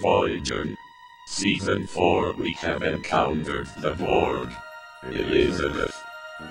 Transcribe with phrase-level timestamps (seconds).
[0.00, 0.66] Voyager.
[1.26, 4.50] Season 4 we have encountered the Borg.
[5.10, 5.94] Elizabeth,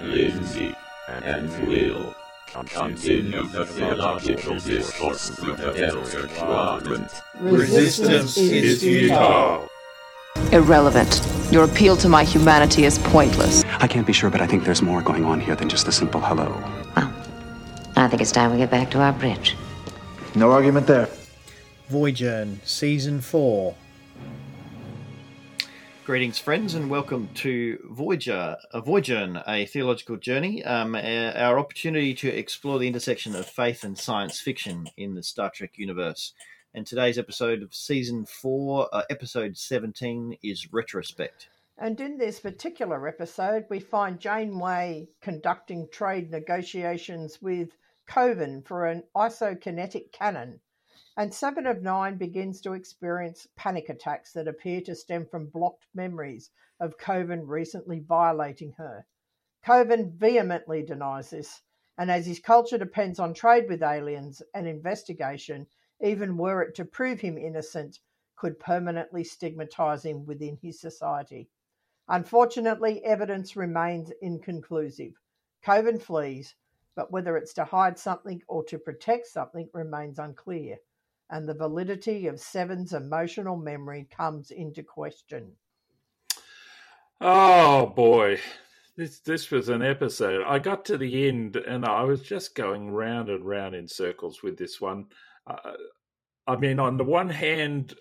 [0.01, 0.75] Lindsay,
[1.07, 7.11] and Will continue the theological discourse through the Delta Quadrant.
[7.39, 9.67] Resistance is futile.
[10.51, 11.21] Irrelevant.
[11.51, 13.63] Your appeal to my humanity is pointless.
[13.79, 15.91] I can't be sure, but I think there's more going on here than just a
[15.91, 16.49] simple hello.
[16.95, 17.13] Well,
[17.95, 19.55] I think it's time we get back to our bridge.
[20.35, 21.09] No argument there.
[21.93, 23.75] Voyager Season 4.
[26.05, 32.29] Greetings, friends, and welcome to Voyager, a Voyager, a theological journey, um, our opportunity to
[32.29, 36.33] explore the intersection of faith and science fiction in the Star Trek universe.
[36.73, 41.47] And today's episode of season four, uh, episode 17, is Retrospect.
[41.77, 47.69] And in this particular episode, we find Janeway conducting trade negotiations with
[48.09, 50.59] Kovin for an isokinetic cannon
[51.15, 55.85] and Seven of Nine begins to experience panic attacks that appear to stem from blocked
[55.93, 59.05] memories of Kovin recently violating her.
[59.63, 61.61] Kovin vehemently denies this,
[61.99, 65.67] and as his culture depends on trade with aliens and investigation,
[66.01, 67.99] even were it to prove him innocent,
[68.35, 71.47] could permanently stigmatize him within his society.
[72.07, 75.13] Unfortunately, evidence remains inconclusive.
[75.63, 76.55] Kovin flees,
[76.95, 80.79] but whether it's to hide something or to protect something remains unclear
[81.29, 85.51] and the validity of Seven's emotional memory comes into question.
[87.21, 88.39] Oh boy,
[88.97, 90.43] this this was an episode.
[90.45, 94.43] I got to the end and I was just going round and round in circles
[94.43, 95.07] with this one.
[95.47, 95.73] Uh,
[96.47, 97.95] I mean, on the one hand,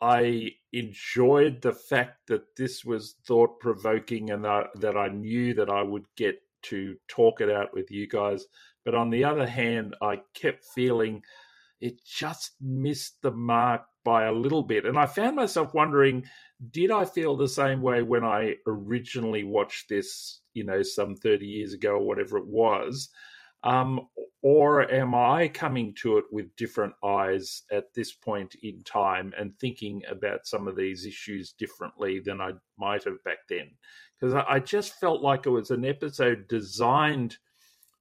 [0.00, 5.70] I enjoyed the fact that this was thought provoking and that, that I knew that
[5.70, 8.46] I would get to talk it out with you guys.
[8.84, 11.22] But on the other hand, I kept feeling
[11.80, 14.86] it just missed the mark by a little bit.
[14.86, 16.24] And I found myself wondering,
[16.70, 21.46] did I feel the same way when I originally watched this, you know, some 30
[21.46, 23.10] years ago or whatever it was?
[23.64, 24.08] Um,
[24.42, 29.58] or am I coming to it with different eyes at this point in time and
[29.58, 33.70] thinking about some of these issues differently than I might have back then?
[34.18, 37.38] Because I just felt like it was an episode designed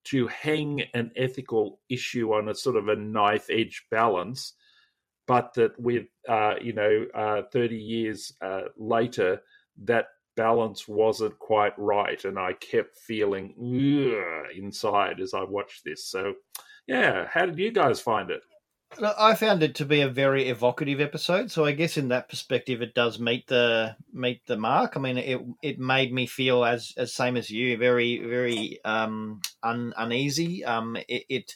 [0.05, 4.53] to hang an ethical issue on a sort of a knife edge balance,
[5.27, 9.41] but that with uh, you know uh, thirty years uh, later,
[9.83, 13.53] that balance wasn't quite right, and I kept feeling
[14.55, 16.05] inside as I watched this.
[16.05, 16.33] So,
[16.87, 18.41] yeah, how did you guys find it?
[19.01, 22.81] I found it to be a very evocative episode, so I guess in that perspective,
[22.81, 24.95] it does meet the meet the mark.
[24.95, 29.41] I mean, it it made me feel as as same as you, very very um,
[29.63, 30.63] un, uneasy.
[30.63, 31.55] Um, it, it,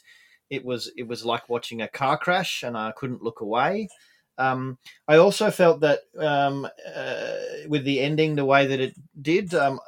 [0.50, 3.88] it was it was like watching a car crash, and I couldn't look away.
[4.36, 7.34] Um, I also felt that um, uh,
[7.68, 9.80] with the ending, the way that it did, um,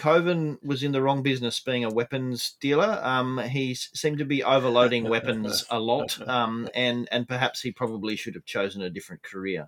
[0.00, 2.98] Kovin was in the wrong business being a weapons dealer.
[3.02, 8.16] Um, he seemed to be overloading weapons a lot, um, and and perhaps he probably
[8.16, 9.66] should have chosen a different career.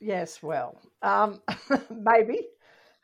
[0.00, 1.42] Yes, well, um,
[1.90, 2.46] maybe.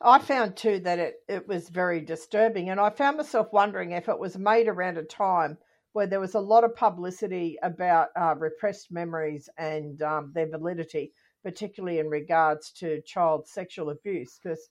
[0.01, 4.09] I found too that it, it was very disturbing, and I found myself wondering if
[4.09, 5.59] it was made around a time
[5.93, 11.13] where there was a lot of publicity about uh, repressed memories and um, their validity,
[11.43, 14.69] particularly in regards to child sexual abuse, because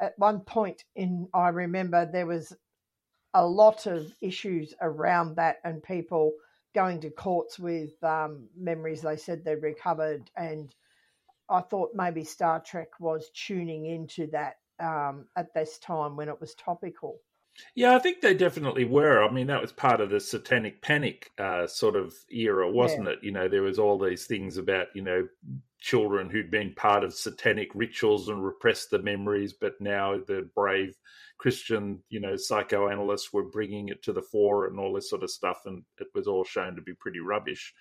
[0.00, 2.56] at one point in I remember there was
[3.34, 6.32] a lot of issues around that and people
[6.74, 10.74] going to courts with um, memories they said they recovered and
[11.48, 16.40] I thought maybe Star Trek was tuning into that um, at this time when it
[16.40, 17.18] was topical.
[17.74, 19.22] Yeah, I think they definitely were.
[19.22, 23.12] I mean, that was part of the satanic panic uh, sort of era, wasn't yeah.
[23.12, 23.18] it?
[23.22, 25.28] You know, there was all these things about, you know,
[25.80, 30.96] children who'd been part of satanic rituals and repressed the memories, but now the brave
[31.36, 35.30] Christian, you know, psychoanalysts were bringing it to the fore and all this sort of
[35.30, 37.74] stuff, and it was all shown to be pretty rubbish.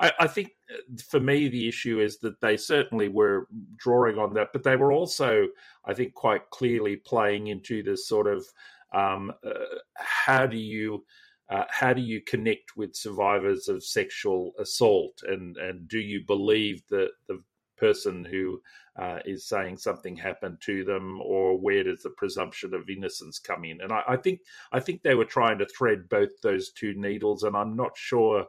[0.00, 3.46] I, I think uh, for me, the issue is that they certainly were
[3.76, 5.48] drawing on that, but they were also,
[5.84, 8.46] I think, quite clearly playing into this sort of
[8.92, 9.52] um, uh,
[9.96, 11.04] how do you
[11.48, 16.82] uh, how do you connect with survivors of sexual assault and and do you believe
[16.88, 17.42] that the
[17.80, 18.60] person who
[18.96, 23.64] uh, is saying something happened to them, or where does the presumption of innocence come
[23.64, 23.80] in?
[23.80, 24.40] And I, I, think
[24.72, 28.44] I think they were trying to thread both those two needles, and I'm not sure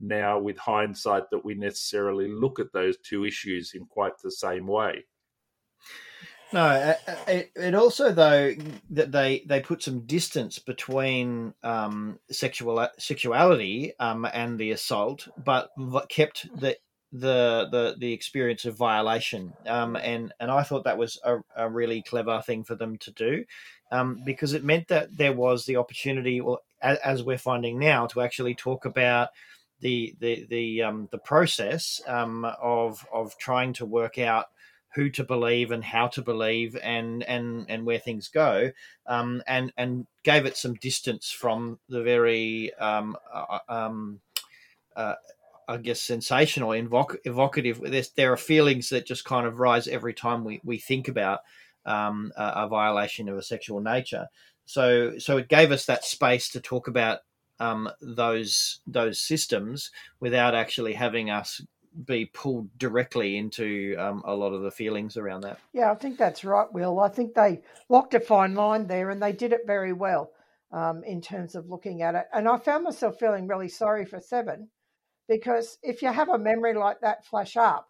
[0.00, 4.66] now, with hindsight, that we necessarily look at those two issues in quite the same
[4.66, 5.04] way.
[6.52, 6.96] No,
[7.28, 8.52] it, it also though
[8.90, 15.70] that they they put some distance between um, sexual sexuality um, and the assault, but
[16.08, 16.76] kept the
[17.12, 21.68] the the the experience of violation, um, and and I thought that was a, a
[21.68, 23.44] really clever thing for them to do,
[23.92, 28.06] um, because it meant that there was the opportunity, or as, as we're finding now,
[28.08, 29.28] to actually talk about
[29.80, 34.46] the the the um, the process um, of of trying to work out
[34.94, 38.70] who to believe and how to believe and and and where things go
[39.06, 44.20] um, and and gave it some distance from the very um, uh, um,
[44.96, 45.14] uh,
[45.68, 47.80] I guess sensational, evoc- evocative.
[47.80, 51.40] There's, there are feelings that just kind of rise every time we, we think about
[51.86, 54.26] um, a, a, violation of a sexual nature.
[54.66, 57.20] So so it gave us that space to talk about
[57.60, 61.60] um, those those systems without actually having us
[62.04, 65.58] be pulled directly into um, a lot of the feelings around that.
[65.72, 67.00] Yeah, I think that's right, Will.
[67.00, 70.30] I think they walked a fine line there and they did it very well
[70.72, 72.26] um, in terms of looking at it.
[72.32, 74.68] And I found myself feeling really sorry for Seven
[75.28, 77.88] because if you have a memory like that flash up,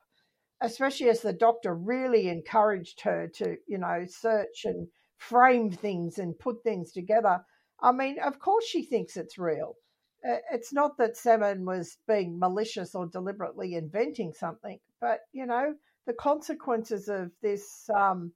[0.60, 4.88] especially as the doctor really encouraged her to, you know, search and
[5.18, 7.40] frame things and put things together,
[7.80, 9.76] I mean, of course she thinks it's real
[10.22, 15.74] it's not that Seven was being malicious or deliberately inventing something, but you know
[16.06, 18.32] the consequences of this um,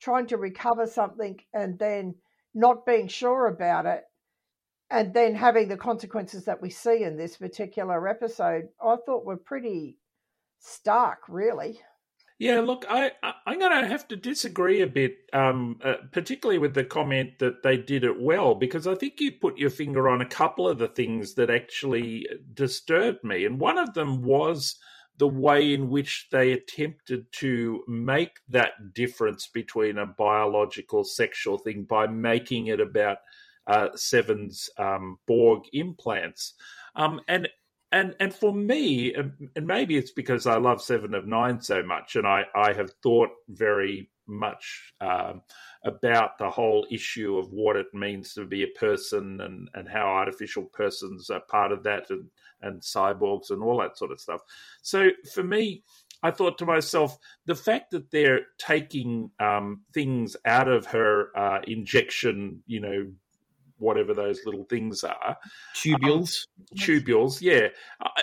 [0.00, 2.14] trying to recover something and then
[2.54, 4.04] not being sure about it,
[4.90, 9.36] and then having the consequences that we see in this particular episode, I thought were
[9.36, 9.98] pretty
[10.60, 11.80] stark, really.
[12.44, 16.58] Yeah, look, I, I am going to have to disagree a bit, um, uh, particularly
[16.58, 20.10] with the comment that they did it well, because I think you put your finger
[20.10, 24.76] on a couple of the things that actually disturbed me, and one of them was
[25.16, 31.86] the way in which they attempted to make that difference between a biological sexual thing
[31.88, 33.20] by making it about
[33.66, 36.52] uh, Seven's um, Borg implants.
[36.94, 37.48] Um, and
[37.94, 42.16] and and for me, and maybe it's because I love Seven of Nine so much,
[42.16, 45.42] and I I have thought very much um,
[45.84, 50.06] about the whole issue of what it means to be a person and and how
[50.06, 52.28] artificial persons are part of that, and
[52.62, 54.40] and cyborgs and all that sort of stuff.
[54.82, 55.84] So for me.
[56.22, 61.58] I thought to myself, the fact that they're taking um, things out of her uh,
[61.66, 63.12] injection, you know,
[63.78, 65.36] whatever those little things are.
[65.76, 66.46] Tubules.
[66.58, 67.68] Um, tubules, yeah.
[68.00, 68.22] Uh,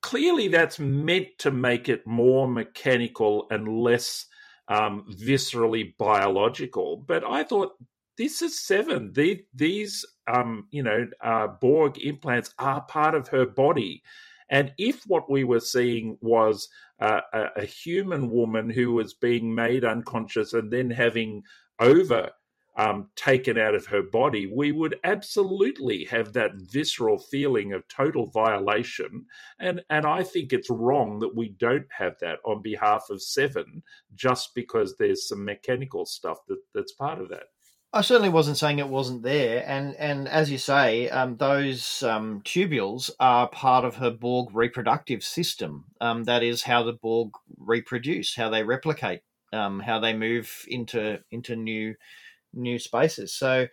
[0.00, 4.26] clearly, that's meant to make it more mechanical and less
[4.68, 7.04] um, viscerally biological.
[7.06, 7.72] But I thought
[8.18, 9.12] this is seven.
[9.12, 14.02] The, these, um, you know, uh, Borg implants are part of her body.
[14.50, 16.68] And if what we were seeing was
[17.00, 21.42] uh, a, a, human woman who was being made unconscious and then having
[21.80, 22.30] over
[22.76, 28.30] um, taken out of her body, we would absolutely have that visceral feeling of total
[28.30, 29.26] violation.
[29.58, 33.82] And, and I think it's wrong that we don't have that on behalf of Seven
[34.14, 37.44] just because there's some mechanical stuff that, that's part of that.
[37.94, 42.40] I certainly wasn't saying it wasn't there, and and as you say, um, those um,
[42.40, 45.84] tubules are part of her Borg reproductive system.
[46.00, 49.20] Um, that is how the Borg reproduce, how they replicate,
[49.52, 51.94] um, how they move into into new
[52.54, 53.34] new spaces.
[53.34, 53.68] So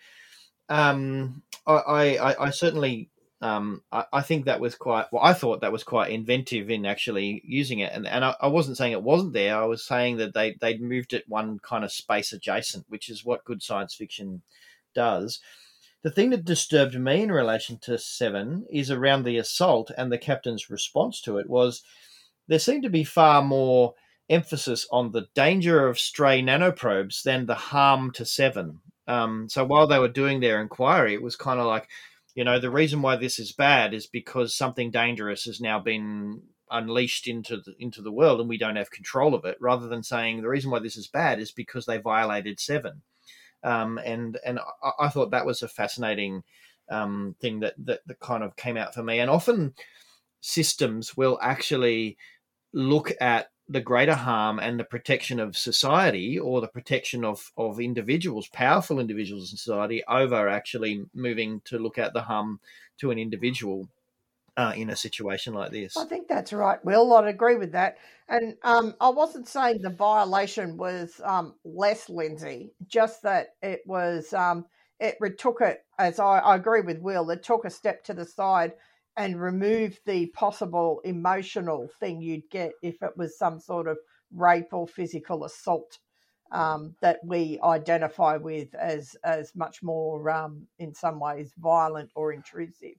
[0.70, 3.10] um, I, I, I, certainly
[3.42, 5.24] um, I, I, think that was quite well.
[5.24, 8.78] I thought that was quite inventive in actually using it, and and I, I, wasn't
[8.78, 9.58] saying it wasn't there.
[9.58, 13.26] I was saying that they they'd moved it one kind of space adjacent, which is
[13.26, 14.42] what good science fiction
[14.94, 15.40] does.
[16.02, 20.18] The thing that disturbed me in relation to Seven is around the assault and the
[20.18, 21.84] captain's response to it was
[22.48, 23.96] there seemed to be far more
[24.30, 28.80] emphasis on the danger of stray nanoprobes than the harm to Seven.
[29.08, 31.88] Um, so while they were doing their inquiry, it was kind of like,
[32.36, 36.44] you know, the reason why this is bad is because something dangerous has now been
[36.72, 39.58] unleashed into the, into the world and we don't have control of it.
[39.60, 43.02] Rather than saying the reason why this is bad is because they violated Seven.
[43.64, 46.44] Um, and and I, I, thought that was a fascinating
[46.90, 49.20] um, thing that, that that kind of came out for me.
[49.20, 49.74] And often
[50.40, 52.18] systems will actually
[52.72, 57.80] look at the greater harm and the protection of society or the protection of, of
[57.80, 62.60] individuals, powerful individuals in society, over actually moving to look at the harm
[62.98, 63.88] to an individual
[64.58, 65.96] uh, in a situation like this.
[65.96, 67.14] I think that's right, Will.
[67.14, 67.98] I'd agree with that.
[68.28, 74.34] And um, I wasn't saying the violation was um, less, Lindsay, just that it was,
[74.34, 74.66] um,
[75.00, 78.26] it took it, as I, I agree with Will, it took a step to the
[78.26, 78.74] side
[79.20, 83.98] and remove the possible emotional thing you'd get if it was some sort of
[84.34, 86.00] rape or physical assault
[86.54, 92.32] um, that we identify with as as much more um, in some ways violent or
[92.32, 92.96] intrusive.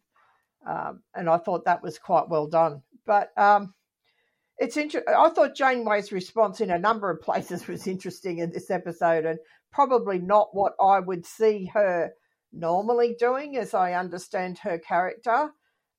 [0.68, 2.82] Um, and I thought that was quite well done.
[3.06, 3.72] But um,
[4.58, 5.14] it's interesting.
[5.16, 9.38] I thought Janeway's response in a number of places was interesting in this episode, and
[9.72, 12.12] probably not what I would see her
[12.52, 15.52] normally doing, as I understand her character.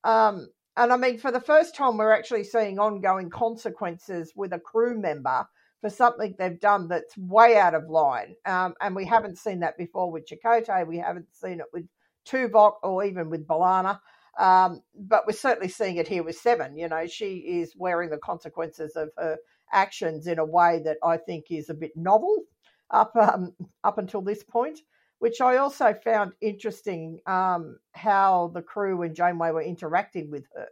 [0.04, 4.60] Um, and I mean, for the first time, we're actually seeing ongoing consequences with a
[4.60, 5.46] crew member
[5.82, 8.36] for something they've done that's way out of line.
[8.46, 10.88] Um, and we haven't seen that before with Chakotay.
[10.88, 11.86] We haven't seen it with
[12.28, 14.00] Tuvok or even with B'Elanna.
[14.40, 16.78] Um, but we're certainly seeing it here with Seven.
[16.78, 19.38] You know, she is wearing the consequences of her
[19.74, 22.44] actions in a way that I think is a bit novel
[22.92, 23.54] up um,
[23.84, 24.80] up until this point.
[25.22, 30.68] Which I also found interesting um, how the crew and Janeway were interacting with her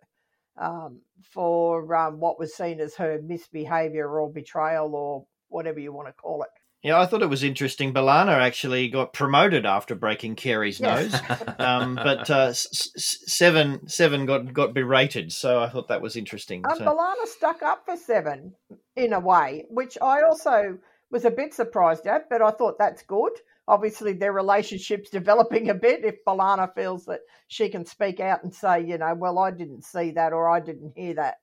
[0.58, 1.02] um,
[1.32, 6.14] for um, what was seen as her misbehavior or betrayal or whatever you want to
[6.14, 6.50] call it.
[6.82, 7.94] Yeah, I thought it was interesting.
[7.94, 11.12] B'Elanna actually got promoted after breaking Carey's Yes.
[11.12, 15.32] nose, um, but uh, s- s- seven seven got got berated.
[15.32, 16.66] So I thought that was interesting.
[16.66, 18.56] Um, So- B'Elanna stuck up for Seven
[18.96, 20.80] in a way, which I also
[21.12, 23.34] was a bit surprised at, but I thought that's good.
[23.70, 26.04] Obviously, their relationship's developing a bit.
[26.04, 29.84] If B'Elanna feels that she can speak out and say, you know, well, I didn't
[29.84, 31.36] see that or I didn't hear that.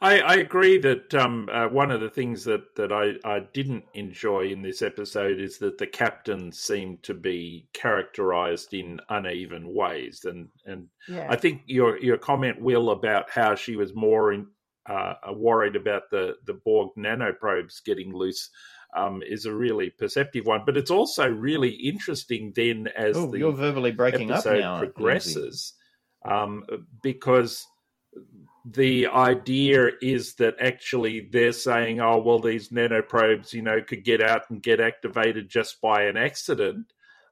[0.00, 3.84] I, I agree that um, uh, one of the things that, that I, I didn't
[3.94, 10.24] enjoy in this episode is that the captain seemed to be characterized in uneven ways,
[10.24, 11.26] and and Yeah.
[11.30, 14.46] I think your your comment, Will, about how she was more in,
[14.86, 18.50] uh, worried about the the Borg nanoprobes getting loose.
[18.96, 23.40] Um, is a really perceptive one, but it's also really interesting then as Oh, the
[23.40, 25.72] you're verbally breaking up episode now, progresses,
[26.24, 26.62] um,
[27.02, 27.66] because
[28.64, 34.22] the idea is that actually they're saying, oh, well, these nanoprobes, you know, could get
[34.22, 36.86] out and get activated just by an accident.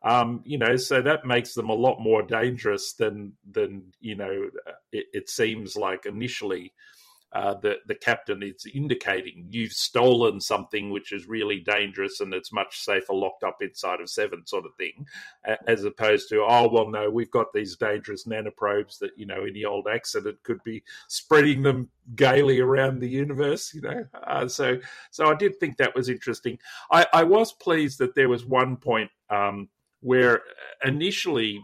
[0.05, 4.51] Um, you know, so that makes them a lot more dangerous than than you know
[4.91, 6.73] it, it seems like initially.
[7.35, 12.53] Uh, the the captain is indicating you've stolen something which is really dangerous and it's
[12.53, 15.07] much safer locked up inside of seven sort of thing,
[15.67, 19.65] as opposed to oh well no we've got these dangerous nanoprobes that you know any
[19.65, 24.79] old accident could be spreading them gaily around the universe you know uh, so
[25.11, 26.59] so I did think that was interesting.
[26.91, 29.69] I, I was pleased that there was one point um,
[30.01, 30.43] where
[30.85, 31.61] initially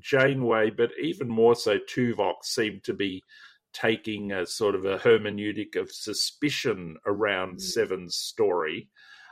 [0.00, 3.24] Janeway, but even more so Tuvok, seemed to be
[3.72, 8.88] taking a sort of a hermeneutic of suspicion around Seven's story.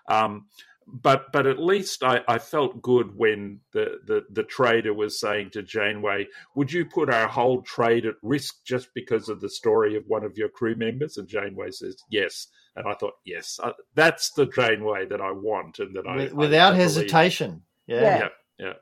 [0.09, 0.47] Um,
[0.87, 5.51] but but at least I, I felt good when the, the, the trader was saying
[5.51, 9.97] to Janeway, "Would you put our whole trade at risk just because of the story
[9.97, 13.73] of one of your crew members?" And Janeway says, "Yes." And I thought, "Yes, uh,
[13.95, 17.63] that's the Janeway that I want, and that I With- I- without I hesitation.
[17.89, 18.01] Yeah.
[18.01, 18.19] Yeah.
[18.19, 18.29] yeah,
[18.59, 18.73] yeah.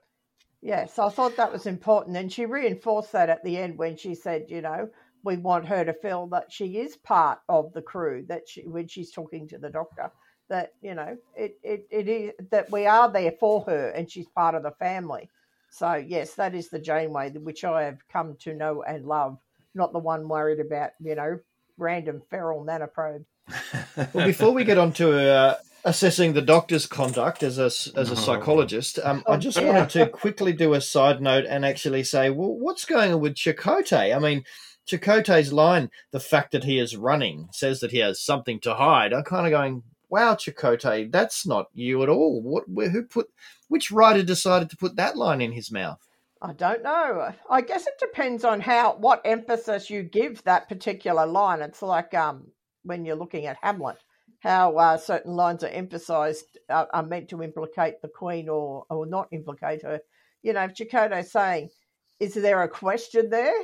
[0.60, 2.16] Yes, I thought that was important.
[2.16, 4.88] And she reinforced that at the end when she said, you know,
[5.24, 8.86] we want her to feel that she is part of the crew, that she, when
[8.86, 10.10] she's talking to the doctor,
[10.50, 14.28] that, you know, it, it, it is that we are there for her and she's
[14.28, 15.30] part of the family.
[15.70, 19.38] So, yes, that is the Janeway, which I have come to know and love,
[19.74, 21.40] not the one worried about, you know,
[21.78, 23.24] random feral nanoprobe.
[24.12, 27.66] Well, before we get on to uh, assessing the doctor's conduct as a
[27.98, 31.64] as a psychologist, um, I Oh, just wanted to quickly do a side note and
[31.64, 34.14] actually say, well, what's going on with Chakotay?
[34.14, 34.44] I mean,
[34.86, 39.12] Chakotay's line, the fact that he is running, says that he has something to hide.
[39.12, 42.42] I'm kind of going, wow, Chakotay, that's not you at all.
[42.42, 42.68] What?
[42.68, 43.28] Where, who put?
[43.68, 45.98] Which writer decided to put that line in his mouth?
[46.42, 47.32] I don't know.
[47.48, 51.62] I guess it depends on how what emphasis you give that particular line.
[51.62, 52.48] It's like um,
[52.82, 53.96] when you're looking at Hamlet,
[54.40, 59.06] how uh, certain lines are emphasised uh, are meant to implicate the Queen or or
[59.06, 60.00] not implicate her.
[60.42, 61.70] You know, if Chakotay's saying,
[62.20, 63.54] "Is there a question there?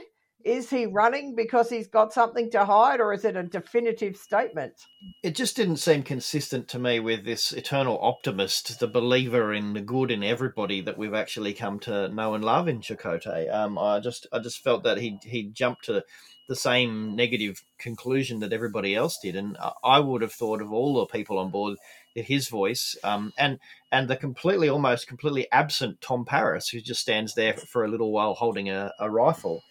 [0.45, 4.75] Is he running because he's got something to hide, or is it a definitive statement?"
[5.23, 9.81] it just didn't seem consistent to me with this eternal optimist, the believer in the
[9.81, 13.53] good in everybody that we've actually come to know and love in Chakotay.
[13.53, 16.05] Um, I just I just felt that he he jumped to
[16.49, 20.95] the same negative conclusion that everybody else did, and I- would have thought of all
[20.95, 21.77] the people on board
[22.17, 23.59] that his voice um, and
[23.93, 28.11] and the completely almost completely absent Tom Paris, who just stands there for a little
[28.11, 29.63] while holding a, a rifle.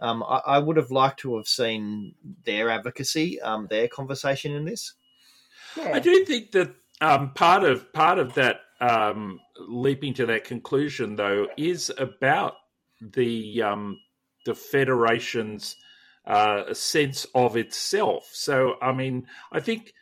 [0.00, 4.64] Um, I, I would have liked to have seen their advocacy, um, their conversation in
[4.64, 4.94] this.
[5.76, 10.44] Yeah, I do think that um, part of part of that um, leaping to that
[10.44, 12.54] conclusion, though, is about
[13.00, 14.00] the um,
[14.44, 15.76] the federation's
[16.26, 18.30] uh, sense of itself.
[18.32, 19.92] So, I mean, I think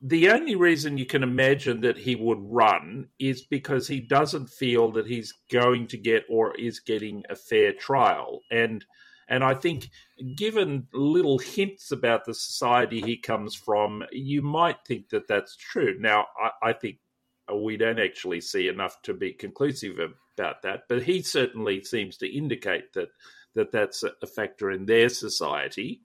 [0.00, 4.90] the only reason you can imagine that he would run is because he doesn't feel
[4.92, 8.84] that he's going to get or is getting a fair trial, and
[9.32, 9.88] And I think,
[10.36, 15.96] given little hints about the society he comes from, you might think that that's true.
[15.98, 16.98] Now, I, I think
[17.50, 19.98] we don't actually see enough to be conclusive
[20.36, 23.08] about that, but he certainly seems to indicate that
[23.54, 26.02] that that's a factor in their society.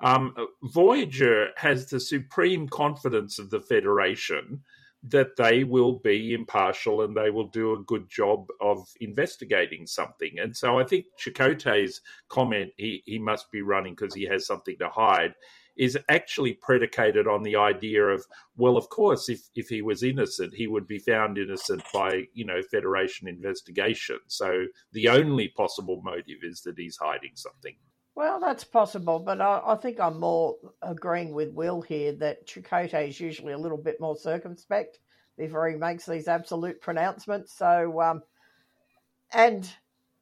[0.00, 4.62] Um, Voyager has the supreme confidence of the Federation
[5.08, 10.38] that they will be impartial and they will do a good job of investigating something.
[10.38, 14.76] And so I think Chakotay's comment, he, he must be running because he has something
[14.78, 15.34] to hide,
[15.76, 18.24] is actually predicated on the idea of,
[18.56, 22.46] well, of course, if, if he was innocent, he would be found innocent by, you
[22.46, 24.18] know, Federation investigation.
[24.26, 27.76] So the only possible motive is that he's hiding something.
[28.16, 33.10] Well, that's possible, but I, I, think I'm more agreeing with Will here that Chakotay
[33.10, 34.98] is usually a little bit more circumspect
[35.36, 37.52] before he makes these absolute pronouncements.
[37.52, 38.22] So, um,
[39.34, 39.70] and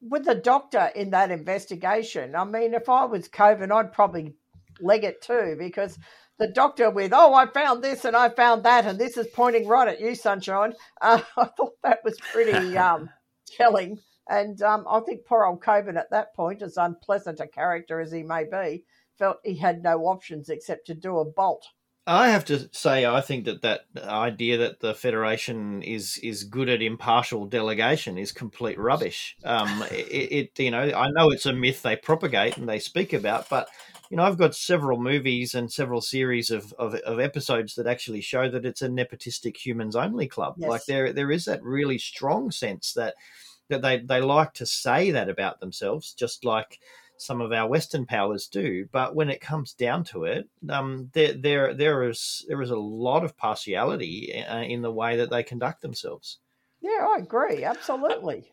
[0.00, 4.34] with the doctor in that investigation, I mean, if I was Kovin, I'd probably
[4.80, 5.96] leg it too because
[6.36, 9.68] the doctor with, oh, I found this and I found that, and this is pointing
[9.68, 10.74] right at you, Sunshine.
[11.00, 13.08] Uh, I thought that was pretty um,
[13.56, 14.00] telling.
[14.28, 18.12] And um, I think poor old Kovin at that point, as unpleasant a character as
[18.12, 18.84] he may be,
[19.18, 21.66] felt he had no options except to do a bolt.
[22.06, 26.68] I have to say, I think that that idea that the federation is is good
[26.68, 29.36] at impartial delegation is complete rubbish.
[29.42, 33.14] Um, it, it, you know, I know it's a myth they propagate and they speak
[33.14, 33.68] about, but
[34.10, 38.20] you know, I've got several movies and several series of, of, of episodes that actually
[38.20, 40.56] show that it's a nepotistic humans only club.
[40.58, 40.68] Yes.
[40.68, 43.14] Like there there is that really strong sense that
[43.68, 46.80] that they, they like to say that about themselves, just like
[47.16, 48.86] some of our Western powers do.
[48.92, 52.76] But when it comes down to it, um, there there there is there is a
[52.76, 56.38] lot of partiality uh, in the way that they conduct themselves.
[56.80, 57.64] Yeah, I agree.
[57.64, 58.52] Absolutely.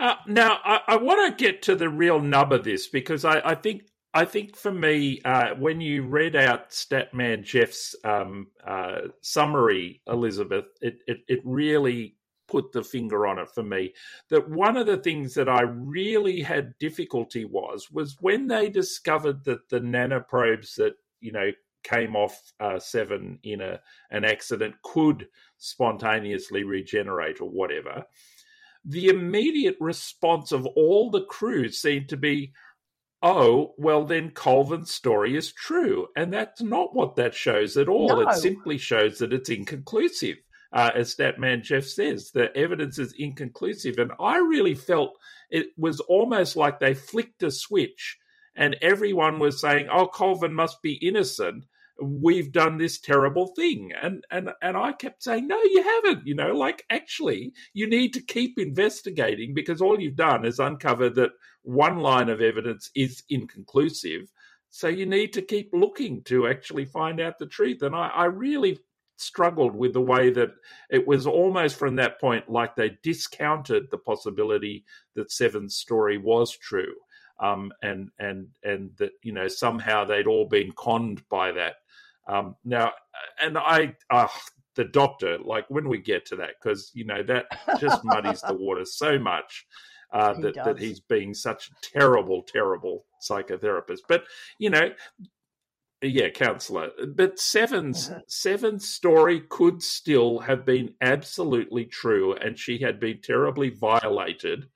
[0.00, 3.42] Uh, now, I, I want to get to the real nub of this because I,
[3.44, 3.82] I think
[4.14, 10.66] I think for me, uh, when you read out Statman Jeff's um, uh, summary, Elizabeth,
[10.82, 12.16] it, it, it really
[12.52, 13.94] put the finger on it for me.
[14.28, 19.44] That one of the things that I really had difficulty was was when they discovered
[19.44, 21.50] that the nanoprobes that you know
[21.82, 28.04] came off uh, seven in a an accident could spontaneously regenerate or whatever.
[28.84, 32.52] The immediate response of all the crew seemed to be,
[33.22, 36.08] oh, well, then Colvin's story is true.
[36.16, 38.08] And that's not what that shows at all.
[38.08, 38.20] No.
[38.28, 40.38] It simply shows that it's inconclusive.
[40.72, 43.98] Uh, as Statman Jeff says, the evidence is inconclusive.
[43.98, 45.18] And I really felt
[45.50, 48.18] it was almost like they flicked a switch
[48.54, 51.64] and everyone was saying, oh, Colvin must be innocent.
[52.02, 53.92] We've done this terrible thing.
[54.00, 56.26] And and and I kept saying no you haven't.
[56.26, 61.10] You know like actually you need to keep investigating because all you've done is uncover
[61.10, 61.32] that
[61.62, 64.32] one line of evidence is inconclusive.
[64.70, 67.82] So you need to keep looking to actually find out the truth.
[67.82, 68.78] And I, I really
[69.22, 70.50] struggled with the way that
[70.90, 76.56] it was almost from that point like they discounted the possibility that Seven's story was
[76.56, 76.94] true
[77.40, 81.76] um, and and and that you know somehow they'd all been conned by that
[82.26, 82.92] um, now,
[83.40, 84.28] and I, uh,
[84.74, 87.46] the doctor, like when we get to that, because you know that
[87.80, 89.66] just muddies the water so much.
[90.12, 94.00] Uh, that, that he's being such a terrible, terrible psychotherapist.
[94.06, 94.24] But
[94.58, 94.90] you know,
[96.02, 96.90] yeah, counselor.
[97.14, 98.20] But Seven's uh-huh.
[98.26, 104.66] Seven's story could still have been absolutely true, and she had been terribly violated.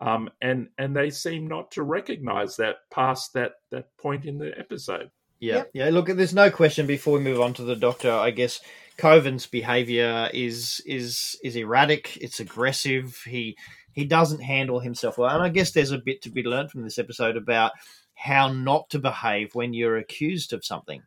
[0.00, 4.56] Um, and and they seem not to recognise that past that that point in the
[4.56, 5.10] episode.
[5.40, 5.70] Yeah, yep.
[5.74, 5.90] yeah.
[5.90, 6.86] Look, there's no question.
[6.86, 8.60] Before we move on to the doctor, I guess
[8.96, 12.16] Kovin's behaviour is is is erratic.
[12.20, 13.20] It's aggressive.
[13.24, 13.56] He
[13.92, 16.82] he doesn't handle himself well, and I guess there's a bit to be learned from
[16.82, 17.72] this episode about
[18.18, 21.02] how not to behave when you're accused of something.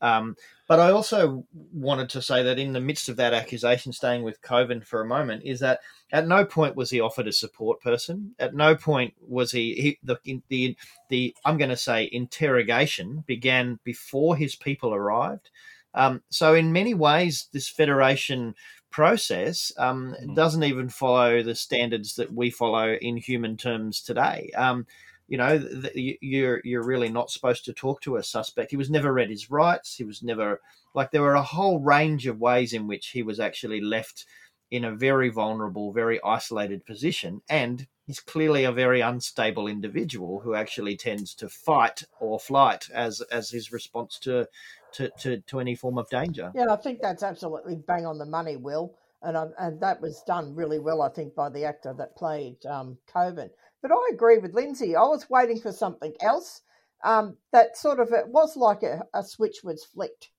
[0.00, 4.22] Um, but I also wanted to say that in the midst of that accusation, staying
[4.22, 7.80] with Kovin for a moment, is that at no point was he offered a support
[7.80, 8.34] person.
[8.38, 10.16] At no point was he, he the,
[10.48, 10.76] the
[11.10, 15.50] the I'm going to say interrogation began before his people arrived.
[15.94, 18.54] Um, so in many ways, this federation
[18.90, 20.34] process um, mm.
[20.34, 24.50] doesn't even follow the standards that we follow in human terms today.
[24.56, 24.86] Um,
[25.26, 25.62] you know,
[25.94, 28.70] you're you're really not supposed to talk to a suspect.
[28.70, 29.96] He was never read his rights.
[29.96, 30.60] He was never
[30.94, 34.26] like there were a whole range of ways in which he was actually left
[34.70, 40.54] in a very vulnerable, very isolated position, and he's clearly a very unstable individual who
[40.54, 44.46] actually tends to fight or flight as as his response to
[44.92, 46.52] to, to, to any form of danger.
[46.54, 50.54] Yeah, I think that's absolutely bang on the money, Will, and and that was done
[50.54, 53.50] really well, I think, by the actor that played um, Kovin
[53.84, 54.96] But I agree with Lindsay.
[54.96, 56.62] I was waiting for something else.
[57.04, 60.30] Um, that sort of it was like a, a, switch was flicked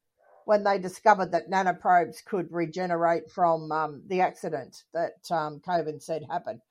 [0.46, 6.24] when they discovered that nanoprobes could regenerate from um, the accident that um, Kovin said
[6.28, 6.62] happened.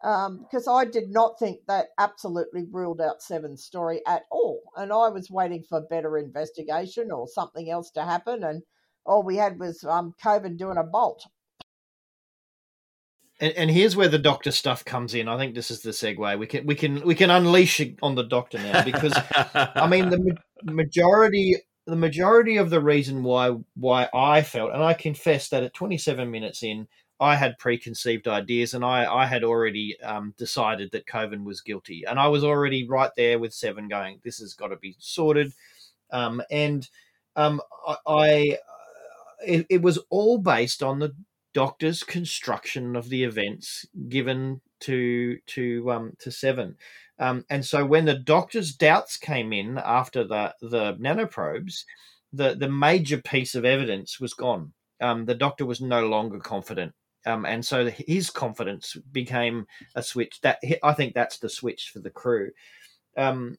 [0.00, 4.92] Because um, I did not think that absolutely ruled out Seven's story at all, and
[4.92, 8.62] I was waiting for better investigation or something else to happen, and
[9.04, 11.26] all we had was um, Kovin doing a bolt.
[13.40, 15.26] And, and, here's where the doctor stuff comes in.
[15.26, 16.38] I think this is the segue.
[16.38, 20.38] We can we can we can unleash on the doctor now because I mean the
[20.64, 25.74] majority the majority of the reason why why I felt and I confess that at
[25.74, 26.86] 27 minutes in
[27.18, 32.04] I had preconceived ideas and I I had already um, decided that Kovin was guilty
[32.08, 35.52] and I was already right there with Seven going this has got to be sorted
[36.12, 36.88] um, and
[37.36, 38.58] um, I, I
[39.44, 41.14] it, it was all based on the
[41.52, 46.76] doctor's construction of the events given to to um to seven.
[47.18, 51.84] Um and so when the doctor's doubts came in after the the nanoprobes
[52.32, 54.72] the the major piece of evidence was gone.
[55.00, 56.92] Um the doctor was no longer confident.
[57.26, 60.40] Um and so his confidence became a switch.
[60.42, 62.50] That i think that's the switch for the crew.
[63.16, 63.58] Um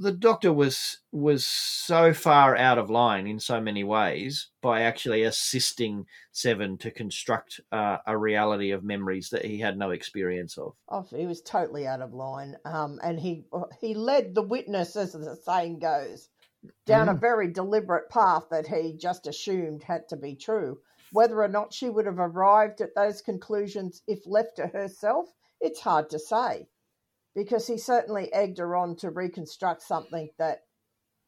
[0.00, 5.22] the doctor was was so far out of line in so many ways by actually
[5.22, 10.74] assisting Seven to construct uh, a reality of memories that he had no experience of.
[10.88, 13.44] Oh, he was totally out of line, um, and he
[13.80, 16.28] he led the witness, as the saying goes,
[16.86, 17.12] down mm.
[17.12, 20.78] a very deliberate path that he just assumed had to be true.
[21.12, 25.28] Whether or not she would have arrived at those conclusions if left to herself,
[25.60, 26.66] it's hard to say
[27.34, 30.60] because he certainly egged her on to reconstruct something that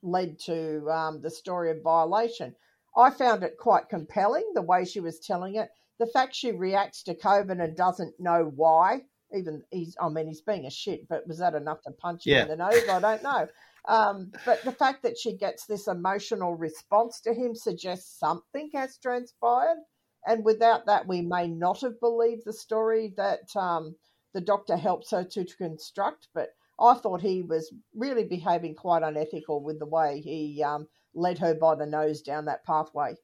[0.03, 2.55] led to um, the story of violation.
[2.97, 5.69] I found it quite compelling the way she was telling it.
[5.99, 9.03] The fact she reacts to Kovin and doesn't know why,
[9.35, 12.35] even he's, I mean, he's being a shit, but was that enough to punch him
[12.35, 12.43] yeah.
[12.43, 12.89] in the nose?
[12.89, 13.49] I don't know.
[13.89, 18.99] Um, but the fact that she gets this emotional response to him suggests something has
[18.99, 19.79] transpired.
[20.27, 23.95] And without that, we may not have believed the story that um,
[24.37, 26.29] the doctor helps her to, to construct.
[26.35, 31.39] But I thought he was really behaving quite unethical with the way he um, led
[31.39, 33.15] her by the nose down that pathway.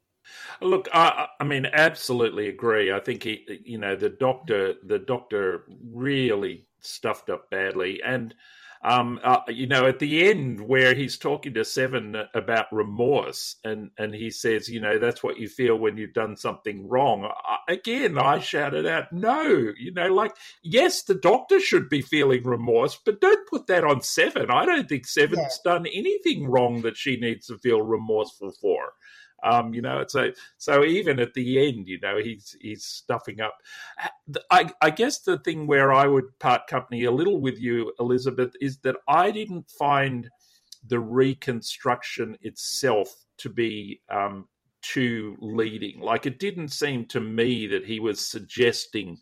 [0.63, 2.93] Look, I, I mean, absolutely agree.
[2.93, 8.35] I think he, you know, the doctor, the doctor really stuffed up badly, and
[8.85, 13.91] um, uh, you know, at the end where he's talking to Seven about remorse, and
[13.97, 17.25] and he says, you know, that's what you feel when you've done something wrong.
[17.25, 22.43] I, again, I shouted out, no, you know, like yes, the doctor should be feeling
[22.43, 24.51] remorse, but don't put that on Seven.
[24.51, 25.73] I don't think Seven's yeah.
[25.73, 28.95] done anything wrong that she needs to feel remorseful for.
[29.43, 33.57] Um, you know, so so even at the end, you know, he's he's stuffing up.
[34.51, 38.55] I, I guess the thing where I would part company a little with you, Elizabeth,
[38.61, 40.29] is that I didn't find
[40.87, 44.49] the reconstruction itself to be um,
[44.83, 46.01] too leading.
[46.01, 49.19] Like it didn't seem to me that he was suggesting,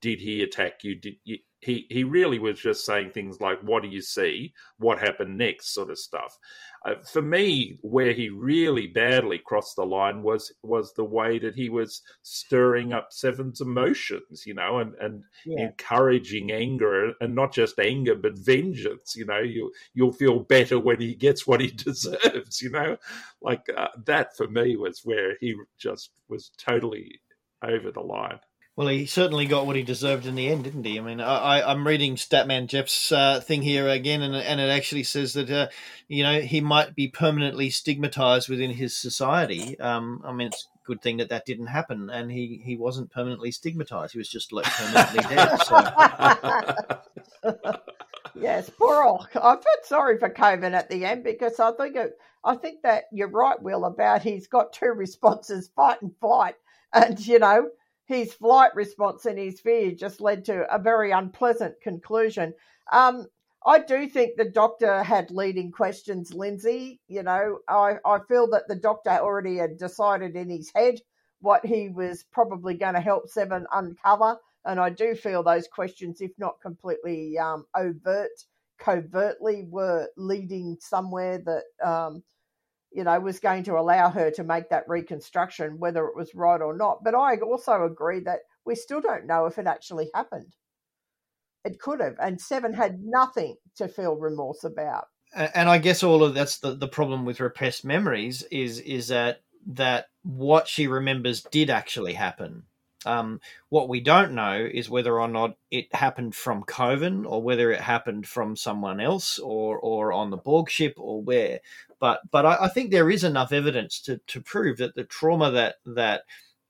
[0.00, 0.94] "Did he attack you?
[0.94, 4.52] Did you, he he really was just saying things like what do you see?
[4.78, 5.72] What happened next?
[5.72, 6.38] sort of stuff.
[6.84, 11.54] Uh, for me where he really badly crossed the line was was the way that
[11.54, 15.62] he was stirring up seven's emotions you know and and yeah.
[15.62, 19.40] encouraging anger and not just anger but vengeance you know.
[19.40, 22.96] You you'll feel better when he gets what he deserves you know?
[23.40, 27.20] Like uh, that for me was where he just was totally
[27.62, 28.38] over the line
[28.76, 30.98] well, he certainly got what he deserved in the end, didn't he?
[30.98, 35.04] I mean, I, am reading Statman Jeff's uh, thing here again, and, and it actually
[35.04, 35.68] says that, uh,
[36.08, 39.78] you know, he might be permanently stigmatized within his society.
[39.78, 43.12] Um, I mean, it's a good thing that that didn't happen, and he, he wasn't
[43.12, 44.12] permanently stigmatized.
[44.12, 45.56] He was just like permanently dead.
[47.42, 47.80] So.
[48.34, 49.28] yes, poor old.
[49.36, 53.04] I felt sorry for Kovin at the end because I think it, I think that
[53.12, 56.56] you're right, Will, about he's got two responses: fight and flight,
[56.92, 57.68] and you know
[58.06, 62.52] his flight response and his fear just led to a very unpleasant conclusion.
[62.92, 63.26] Um,
[63.66, 67.00] I do think the doctor had leading questions, Lindsay.
[67.08, 71.00] You know, I, I feel that the doctor already had decided in his head
[71.40, 74.36] what he was probably going to help Seven uncover.
[74.66, 78.30] And I do feel those questions, if not completely um, overt,
[78.78, 82.22] covertly, were leading somewhere that um,
[82.94, 86.60] you know, was going to allow her to make that reconstruction, whether it was right
[86.60, 87.02] or not.
[87.02, 90.54] But I also agree that we still don't know if it actually happened.
[91.64, 95.06] It could have, and Seven had nothing to feel remorse about.
[95.34, 99.40] And I guess all of that's the, the problem with repressed memories is is that
[99.66, 102.64] that what she remembers did actually happen.
[103.06, 107.70] Um, what we don't know is whether or not it happened from Kovin or whether
[107.70, 111.60] it happened from someone else or or on the Borg ship or where.
[112.00, 115.50] But but I, I think there is enough evidence to, to prove that the trauma
[115.50, 116.22] that that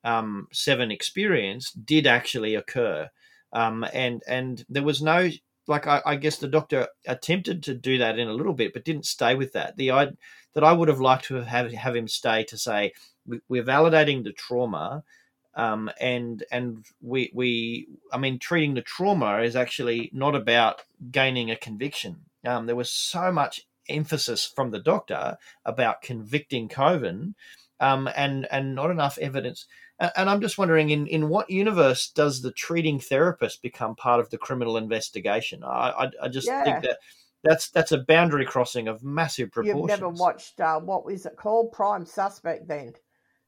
[0.04, 3.08] um, Seven experienced did actually occur.
[3.52, 5.30] Um, and and there was no
[5.66, 8.84] like I, I, guess the doctor attempted to do that in a little bit, but
[8.84, 9.76] didn't stay with that.
[9.76, 10.08] The I
[10.54, 12.92] that I would have liked to have have him stay to say
[13.48, 15.02] we're validating the trauma,
[15.56, 21.50] um, and and we we I mean treating the trauma is actually not about gaining
[21.50, 22.16] a conviction.
[22.44, 27.34] Um, there was so much emphasis from the doctor about convicting Kovin,
[27.80, 29.66] um, and and not enough evidence.
[30.16, 34.28] And I'm just wondering, in, in what universe does the treating therapist become part of
[34.30, 35.62] the criminal investigation?
[35.62, 36.64] I I, I just yeah.
[36.64, 36.98] think that
[37.44, 39.78] that's that's a boundary crossing of massive proportions.
[39.78, 42.66] You've never watched uh, what was it called, Prime Suspect?
[42.66, 42.94] Then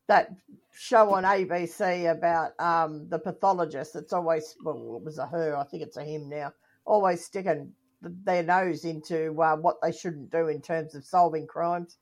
[0.09, 0.31] that
[0.73, 3.97] show on ABC about um, the pathologist.
[3.97, 5.57] It's always well, it was a her.
[5.57, 6.53] I think it's a him now.
[6.85, 11.99] Always sticking their nose into uh, what they shouldn't do in terms of solving crimes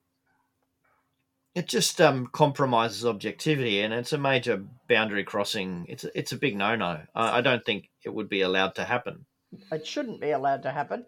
[1.55, 5.87] it just um, compromises objectivity, and it's a major boundary crossing.
[5.89, 7.01] It's a, it's a big no no.
[7.15, 9.25] I, I, don't think it would be allowed to happen.
[9.71, 11.07] It shouldn't be allowed to happen.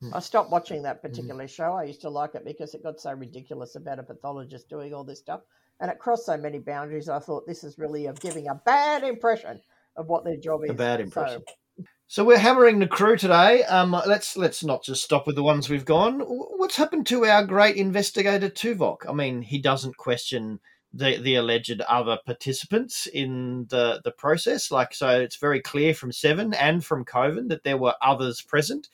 [0.00, 0.14] Hmm.
[0.14, 1.08] I stopped watching that hmm.
[1.08, 1.72] particular show.
[1.72, 5.02] I used to like it because it got so ridiculous about a pathologist doing all
[5.02, 5.40] this stuff,
[5.80, 7.08] and it crossed so many boundaries.
[7.08, 9.60] I thought this is really of giving a bad impression
[9.96, 10.70] of what their job is.
[10.70, 11.42] A bad impression.
[11.46, 13.64] So, so we're hammering the crew today.
[13.64, 16.20] Um, let's let's not just stop with the ones we've gone.
[16.20, 19.08] What's happened to our great investigator Tuvok?
[19.08, 20.60] I mean, he doesn't question
[20.92, 24.70] the the alleged other participants in the the process.
[24.70, 28.88] Like, so it's very clear from Seven and from Kovin that there were others present.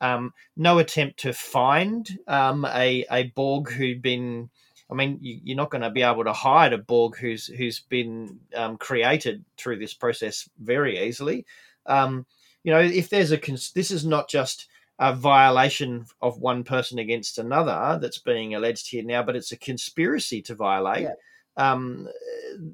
[0.00, 4.50] Um, no attempt to find um, a a Borg who'd been.
[4.90, 7.80] I mean, you, are not going to be able to hide a Borg who's who's
[7.80, 11.44] been um, created through this process very easily.
[11.86, 12.26] Um,
[12.64, 14.66] you know, if there's a cons- this is not just
[14.98, 19.56] a violation of one person against another that's being alleged here now, but it's a
[19.56, 21.02] conspiracy to violate.
[21.02, 21.14] Yeah.
[21.56, 22.08] Um,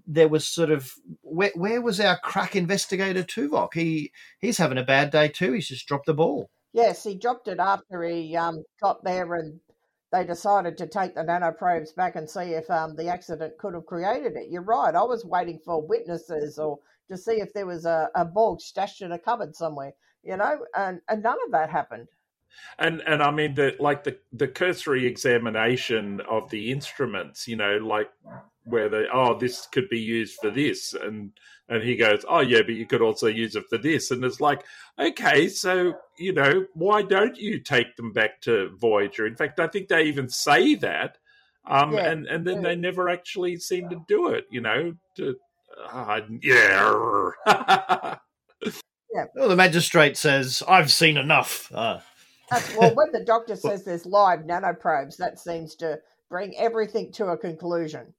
[0.06, 3.74] there was sort of where, where was our crack investigator Tuvok?
[3.74, 5.52] He he's having a bad day too.
[5.52, 6.50] He's just dropped the ball.
[6.72, 9.60] Yes, he dropped it after he um, got there, and
[10.14, 13.84] they decided to take the nanoprobes back and see if um, the accident could have
[13.84, 14.48] created it.
[14.48, 14.94] You're right.
[14.94, 18.24] I was waiting for witnesses or to see if there was a, a
[18.60, 22.06] stashed in a cupboard somewhere, you know, and, and none of that happened.
[22.78, 27.76] And and I mean the like the the cursory examination of the instruments, you know,
[27.78, 28.10] like
[28.64, 31.32] where they oh this could be used for this and
[31.68, 34.40] and he goes oh yeah but you could also use it for this and it's
[34.40, 34.64] like
[34.98, 39.66] okay so you know why don't you take them back to Voyager in fact I
[39.66, 41.18] think they even say that
[41.66, 42.68] um yeah, and and then yeah.
[42.68, 45.36] they never actually seem to do it you know to
[45.82, 46.94] uh, yeah.
[47.46, 49.24] yeah.
[49.34, 51.70] Well, the magistrate says, I've seen enough.
[51.74, 52.00] Uh.
[52.76, 55.98] Well, when the doctor says there's live nanoprobes, that seems to
[56.30, 58.14] bring everything to a conclusion.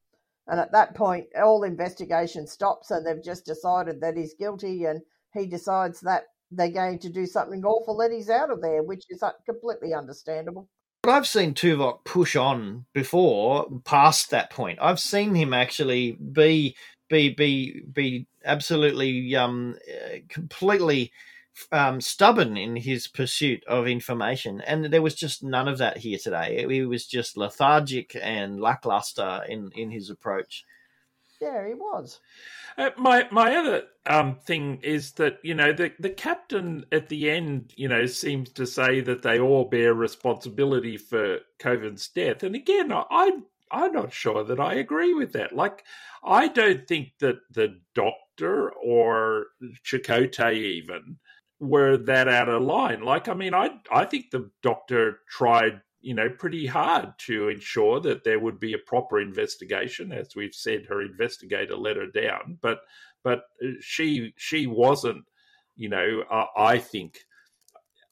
[0.47, 5.01] And at that point, all investigation stops, and they've just decided that he's guilty, and
[5.33, 9.05] he decides that they're going to do something awful, and he's out of there, which
[9.09, 10.69] is uh, completely understandable.
[11.01, 14.79] But I've seen Tuvok push on before past that point.
[14.81, 16.75] I've seen him actually be
[17.09, 19.77] be be be absolutely um,
[20.29, 21.11] completely
[21.71, 26.17] um, stubborn in his pursuit of information, and there was just none of that here
[26.17, 26.65] today.
[26.67, 30.65] He was just lethargic and lackluster in in his approach.
[31.41, 32.19] Yeah, he was.
[32.77, 37.29] Uh, my my other um, thing is that you know the the captain at the
[37.29, 42.55] end you know seems to say that they all bear responsibility for Kovin's death, and
[42.55, 43.31] again I
[43.71, 45.55] I'm not sure that I agree with that.
[45.55, 45.83] Like,
[46.23, 49.47] I don't think that the doctor or
[49.83, 51.17] Chakotay even
[51.59, 53.01] were that out of line.
[53.01, 57.99] Like, I mean, I I think the doctor tried, you know, pretty hard to ensure
[58.01, 60.11] that there would be a proper investigation.
[60.11, 62.81] As we've said, her investigator let her down, but
[63.23, 65.25] but uh, she she wasn't,
[65.75, 67.19] you know, uh, I think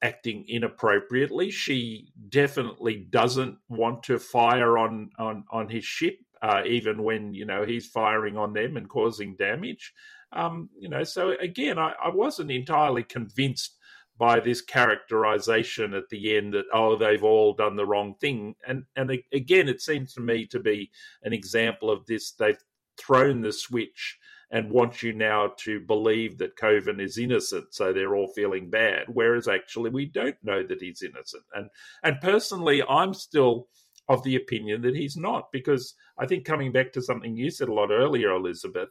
[0.02, 1.50] acting inappropriately.
[1.50, 7.46] She definitely doesn't want to fire on on on his ship, uh, even when you
[7.46, 9.94] know he's firing on them and causing damage.
[10.36, 13.78] Um, you know, so again, I, I wasn't entirely convinced
[14.18, 18.84] by this characterization at the end that oh they've all done the wrong thing and
[18.96, 20.92] and again it seems to me to be
[21.24, 22.64] an example of this they've
[22.96, 24.20] thrown the switch
[24.54, 29.06] and want you now to believe that Kovin is innocent, so they're all feeling bad.
[29.08, 31.44] Whereas actually we don't know that he's innocent.
[31.56, 31.70] And
[32.04, 33.68] and personally, I'm still
[34.10, 37.68] of the opinion that he's not, because I think coming back to something you said
[37.70, 38.90] a lot earlier, Elizabeth,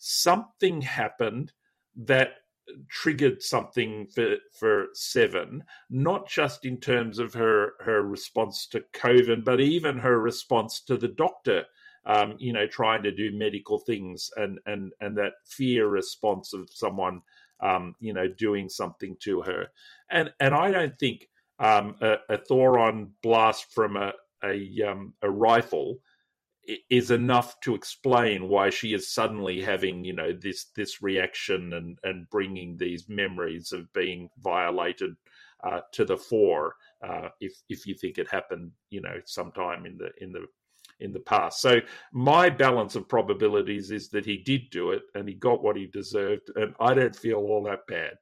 [0.00, 1.52] something happened
[1.94, 2.30] that
[2.88, 9.44] triggered something for for Seven, not just in terms of her her response to Kovin,
[9.44, 11.64] but even her response to the doctor.
[12.06, 16.70] Um, you know, trying to do medical things and and and that fear response of
[16.72, 17.20] someone,
[17.60, 19.66] um, you know, doing something to her,
[20.10, 25.30] and and I don't think um, a, a Thoron blast from a a, um, a
[25.30, 25.98] rifle
[26.88, 31.98] is enough to explain why she is suddenly having you know this this reaction and
[32.04, 35.14] and bringing these memories of being violated
[35.64, 36.74] uh, to the fore
[37.06, 40.46] uh, if if you think it happened you know sometime in the in the
[41.00, 41.60] in the past.
[41.60, 41.80] So
[42.12, 45.86] my balance of probabilities is that he did do it and he got what he
[45.86, 48.14] deserved and i don't feel all that bad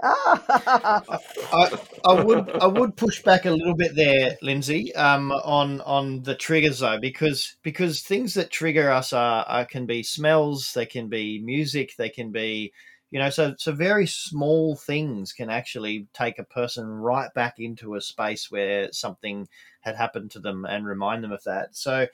[0.02, 6.22] I, I would I would push back a little bit there, Lindsay, um, on on
[6.22, 10.86] the triggers though, because because things that trigger us are, are can be smells, they
[10.86, 12.72] can be music, they can be
[13.10, 17.94] you know, so so very small things can actually take a person right back into
[17.94, 19.48] a space where something
[19.80, 21.74] had happened to them and remind them of that.
[21.74, 22.06] So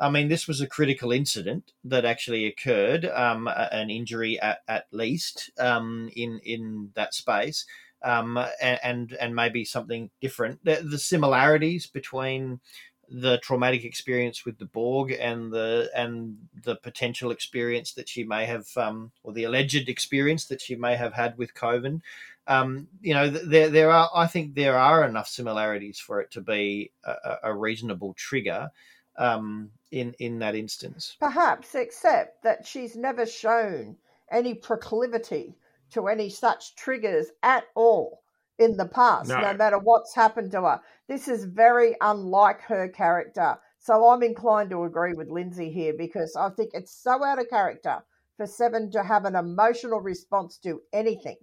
[0.00, 4.86] I mean, this was a critical incident that actually occurred, um, an injury at, at
[4.90, 7.64] least um, in in that space,
[8.02, 10.64] um, and and maybe something different.
[10.64, 12.60] The, the, similarities between
[13.08, 18.46] the traumatic experience with the Borg and the and the potential experience that she may
[18.46, 22.00] have, um, or the alleged experience that she may have had with Kovin.
[22.48, 24.10] Um, you know, there there are.
[24.12, 28.70] I think there are enough similarities for it to be a, a reasonable trigger
[29.16, 31.16] um, in in that instance.
[31.20, 33.96] Perhaps, except that she's never shown
[34.30, 35.56] any proclivity
[35.92, 38.22] to any such triggers at all
[38.58, 39.40] in the past, no.
[39.40, 40.80] no matter what's happened to her.
[41.08, 43.58] This is very unlike her character.
[43.78, 47.48] So I'm inclined to agree with Lindsay here because I think it's so out of
[47.48, 48.02] character
[48.36, 51.36] for Seven to have an emotional response to anything.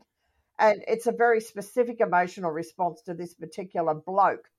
[0.59, 4.49] And it's a very specific emotional response to this particular bloke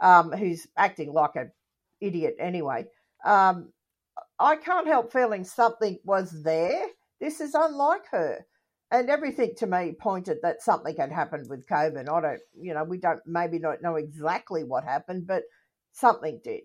[0.00, 1.50] um, who's acting like an
[2.00, 2.86] idiot anyway.
[3.24, 3.72] Um,
[4.38, 6.86] I can't help feeling something was there.
[7.20, 8.46] This is unlike her.
[8.90, 12.08] And everything to me pointed that something had happened with Kovin.
[12.08, 15.44] I don't, you know, we don't maybe not know exactly what happened, but
[15.92, 16.62] something did.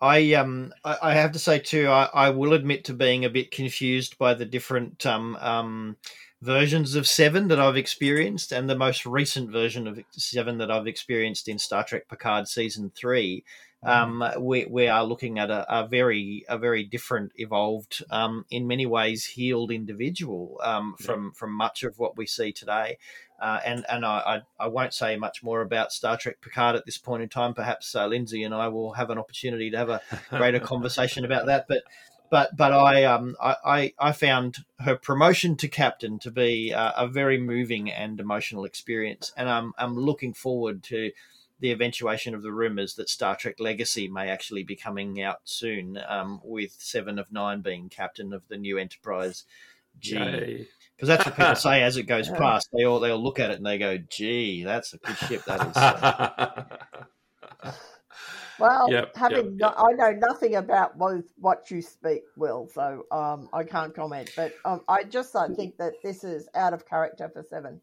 [0.00, 3.50] I um I, have to say too, I, I will admit to being a bit
[3.50, 5.96] confused by the different um um
[6.42, 10.86] versions of Seven that I've experienced, and the most recent version of Seven that I've
[10.86, 13.42] experienced in Star Trek Picard season three
[13.86, 18.66] um, we, we are looking at a, a very a very different, evolved, um, in
[18.66, 22.98] many ways healed individual um, from from much of what we see today.
[23.40, 26.84] Uh, and and I, I, I won't say much more about Star Trek Picard at
[26.84, 27.54] this point in time.
[27.54, 31.46] Perhaps uh, Lindsay and I will have an opportunity to have a greater conversation about
[31.46, 31.66] that.
[31.68, 31.82] But
[32.30, 37.06] but but I um I, I found her promotion to captain to be uh, a
[37.06, 41.12] very moving and emotional experience, and I'm I'm looking forward to
[41.60, 45.98] the eventuation of the rumors that Star Trek Legacy may actually be coming out soon,
[46.08, 49.44] um, with Seven of Nine being captain of the new Enterprise
[49.98, 50.66] G.
[50.96, 52.68] Because that's what people say as it goes past.
[52.72, 55.44] They all they all look at it and they go, "Gee, that's a good ship."
[55.44, 56.74] That
[57.62, 57.74] is.
[58.58, 59.76] well, yep, having yep, no, yep.
[59.78, 64.30] I know nothing about both what you speak, Will, so um, I can't comment.
[64.36, 67.80] But um, I just don't think that this is out of character for Seven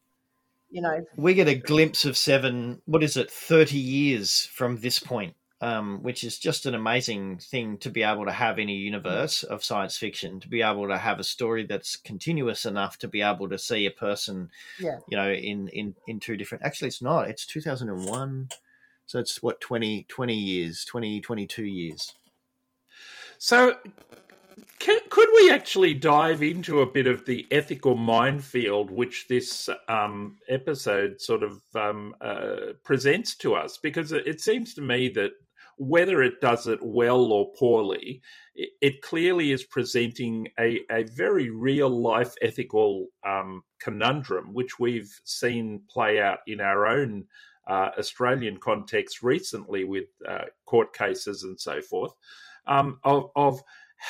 [0.74, 5.00] you know we get a glimpse of seven what is it 30 years from this
[5.00, 8.74] point um, which is just an amazing thing to be able to have in a
[8.74, 13.08] universe of science fiction to be able to have a story that's continuous enough to
[13.08, 14.98] be able to see a person yeah.
[15.08, 18.50] you know in in in two different actually it's not it's 2001
[19.06, 22.16] so it's what 20 20 years 20 22 years
[23.38, 23.78] so
[24.80, 30.38] can, could we actually dive into a bit of the ethical minefield which this um,
[30.50, 33.78] episode sort of um, uh, presents to us?
[33.78, 35.32] Because it seems to me that
[35.78, 38.22] whether it does it well or poorly,
[38.56, 45.20] it, it clearly is presenting a, a very real life ethical um, conundrum, which we've
[45.24, 47.26] seen play out in our own
[47.68, 52.14] uh, Australian context recently with uh, court cases and so forth.
[52.66, 53.62] Um, of, of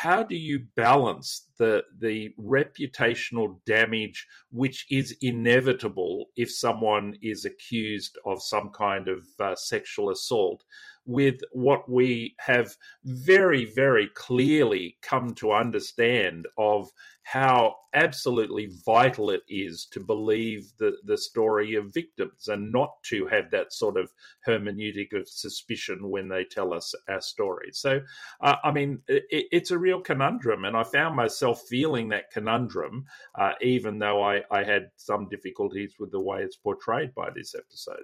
[0.02, 8.18] how do you balance the the reputational damage which is inevitable if someone is accused
[8.26, 10.64] of some kind of uh, sexual assault
[11.06, 16.90] with what we have very, very clearly come to understand of
[17.24, 23.26] how absolutely vital it is to believe the, the story of victims and not to
[23.28, 24.12] have that sort of
[24.46, 27.70] hermeneutic of suspicion when they tell us our story.
[27.72, 28.02] So,
[28.42, 33.06] uh, I mean, it, it's a real conundrum, and I found myself feeling that conundrum,
[33.40, 37.56] uh, even though I, I had some difficulties with the way it's portrayed by this
[37.56, 38.04] episode.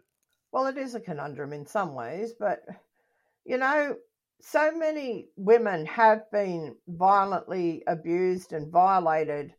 [0.52, 2.62] Well, it is a conundrum in some ways, but
[3.50, 3.96] you know,
[4.42, 9.56] so many women have been violently abused and violated,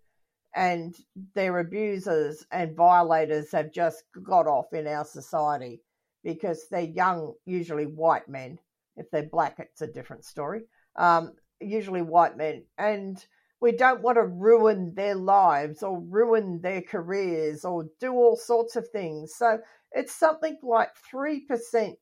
[0.54, 0.94] and
[1.34, 5.82] their abusers and violators have just got off in our society
[6.22, 8.60] because they're young, usually white men.
[8.96, 10.60] If they're black, it's a different story.
[10.94, 12.66] Um, usually white men.
[12.78, 13.18] And
[13.60, 18.76] we don't want to ruin their lives or ruin their careers or do all sorts
[18.76, 19.34] of things.
[19.34, 19.58] So
[19.90, 21.96] it's something like 3%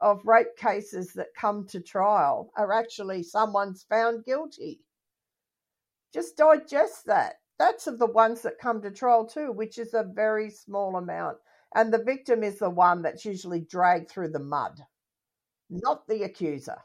[0.00, 4.80] of rape cases that come to trial are actually someone's found guilty.
[6.12, 7.34] Just digest that.
[7.58, 11.38] That's of the ones that come to trial too, which is a very small amount.
[11.74, 14.80] And the victim is the one that's usually dragged through the mud,
[15.70, 16.78] not the accuser.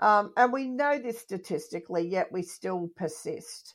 [0.00, 3.74] Um, and we know this statistically, yet we still persist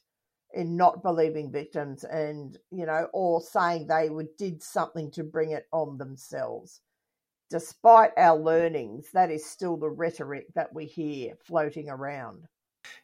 [0.54, 5.52] in not believing victims and, you know, or saying they would, did something to bring
[5.52, 6.82] it on themselves
[7.52, 12.46] despite our learnings, that is still the rhetoric that we hear floating around.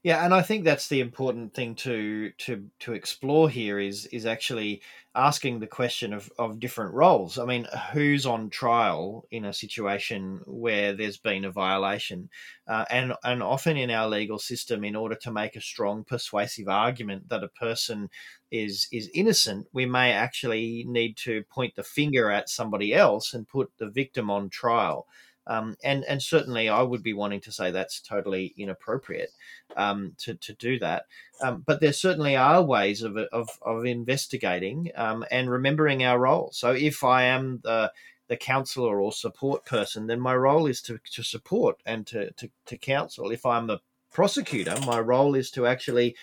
[0.04, 4.26] Yeah, and I think that's the important thing to to to explore here is is
[4.26, 4.82] actually
[5.16, 7.38] asking the question of, of different roles.
[7.40, 12.30] I mean, who's on trial in a situation where there's been a violation,
[12.68, 16.68] uh, and and often in our legal system, in order to make a strong persuasive
[16.68, 18.10] argument that a person
[18.52, 23.48] is is innocent, we may actually need to point the finger at somebody else and
[23.48, 25.08] put the victim on trial.
[25.48, 29.32] Um, and and certainly I would be wanting to say that's totally inappropriate
[29.76, 31.06] um, to to do that.
[31.42, 36.50] Um, but there certainly are ways of of, of investigating um, and remembering our role.
[36.54, 37.92] So if I am the
[38.28, 42.50] the counselor or support person, then my role is to, to support and to, to,
[42.66, 43.32] to counsel.
[43.32, 43.80] If I'm the
[44.12, 46.16] prosecutor, my role is to actually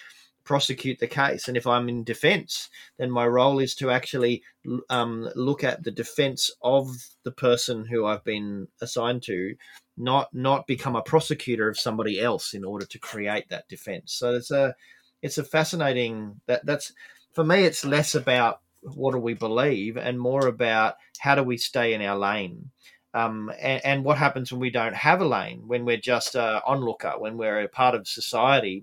[0.44, 1.48] prosecute the case.
[1.48, 2.68] And if I'm in defense,
[2.98, 4.42] then my role is to actually
[4.90, 6.88] um, look at the defense of
[7.24, 9.56] the person who I've been assigned to,
[9.96, 14.12] not not become a prosecutor of somebody else in order to create that defense.
[14.12, 14.74] So it's a
[15.22, 16.92] it's a fascinating that that's
[17.32, 17.64] for me.
[17.64, 22.02] It's less about what do we believe and more about how do we stay in
[22.02, 22.70] our lane.
[23.14, 26.60] Um, and, and, what happens when we don't have a lane, when we're just an
[26.66, 28.82] onlooker, when we're a part of society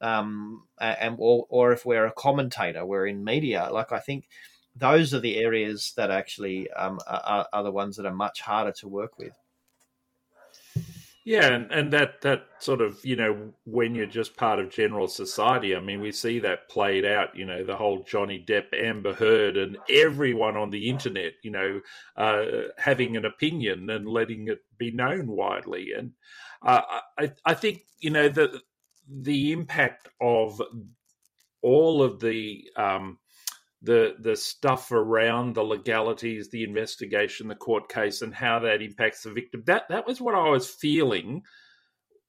[0.00, 3.68] um, and or, or if we're a commentator, we're in media.
[3.70, 4.28] Like I think
[4.76, 8.72] those are the areas that actually um, are, are the ones that are much harder
[8.72, 9.34] to work with.
[11.28, 15.08] Yeah, and, and that that sort of you know when you're just part of general
[15.08, 15.76] society.
[15.76, 17.36] I mean, we see that played out.
[17.36, 21.34] You know, the whole Johnny Depp, Amber Heard, and everyone on the internet.
[21.42, 21.80] You know,
[22.16, 22.44] uh,
[22.78, 25.92] having an opinion and letting it be known widely.
[25.92, 26.12] And
[26.62, 26.80] uh,
[27.18, 28.62] I I think you know that
[29.10, 30.60] the impact of
[31.62, 33.18] all of the um,
[33.82, 39.22] the the stuff around the legalities, the investigation, the court case, and how that impacts
[39.22, 39.62] the victim.
[39.66, 41.42] That that was what I was feeling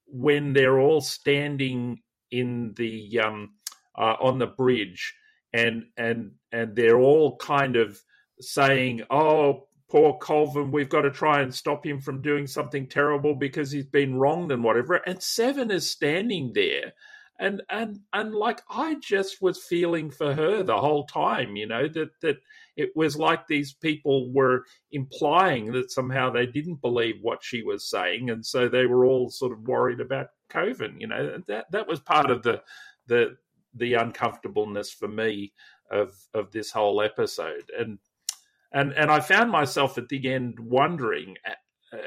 [0.06, 1.98] when they're all standing
[2.30, 3.54] in the um,
[3.96, 5.14] uh, on the bridge,
[5.52, 8.00] and and and they're all kind of
[8.40, 13.34] saying, "Oh, poor Kovin, we've got to try and stop him from doing something terrible
[13.34, 14.94] because he's been wronged and whatever.
[14.94, 16.92] And Seven is standing there.
[17.38, 21.88] And and and like I just was feeling for her the whole time, you know,
[21.88, 22.36] that that
[22.76, 27.88] it was like these people were implying that somehow they didn't believe what she was
[27.88, 31.42] saying, and so they were all sort of worried about Kovin, you know.
[31.48, 32.60] That that was part of the
[33.06, 33.38] the
[33.74, 35.54] the uncomfortableness for me
[35.90, 37.70] of of this whole episode.
[37.78, 37.98] And
[38.72, 41.36] and and I found myself at the end wondering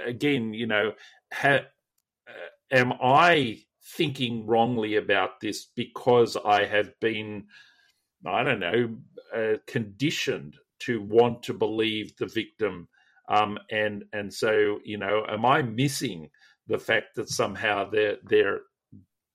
[0.05, 0.93] again, you know,
[1.33, 1.59] ha,
[2.27, 2.31] uh,
[2.71, 3.59] am I
[3.97, 7.45] thinking wrongly about this because I have been,
[8.25, 8.95] I don't know,
[9.35, 12.87] uh, conditioned to want to believe the victim,
[13.29, 16.29] um, and and so you know, am I missing
[16.67, 18.59] the fact that somehow they're they're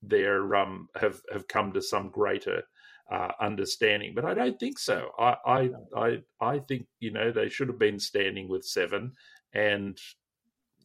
[0.03, 2.63] they're um have have come to some greater
[3.11, 4.13] uh, understanding.
[4.15, 5.11] But I don't think so.
[5.19, 9.13] I, I, I, I think you know they should have been standing with seven,
[9.53, 9.99] and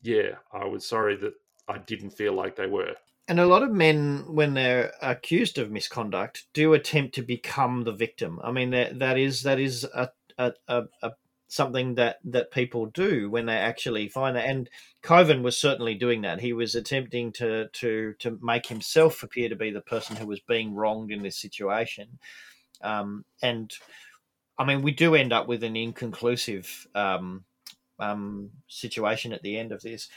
[0.02, 1.34] yeah, I was sorry that
[1.68, 2.96] I didn't feel like they were.
[3.28, 7.94] And a lot of men, when they're accused of misconduct, do attempt to become the
[7.94, 8.40] victim.
[8.44, 11.12] I mean, that that is that is a a, a, a
[11.54, 14.46] something that that people do when they actually find that.
[14.46, 14.70] And
[15.04, 16.42] Kovin was certainly doing that.
[16.42, 20.40] He was attempting to to to make himself appear to be the person who was
[20.40, 22.20] being wronged in this situation.
[22.82, 23.72] Um, and
[24.58, 27.44] I mean, we do end up with an inconclusive um,
[28.00, 30.10] um, situation at the end of this.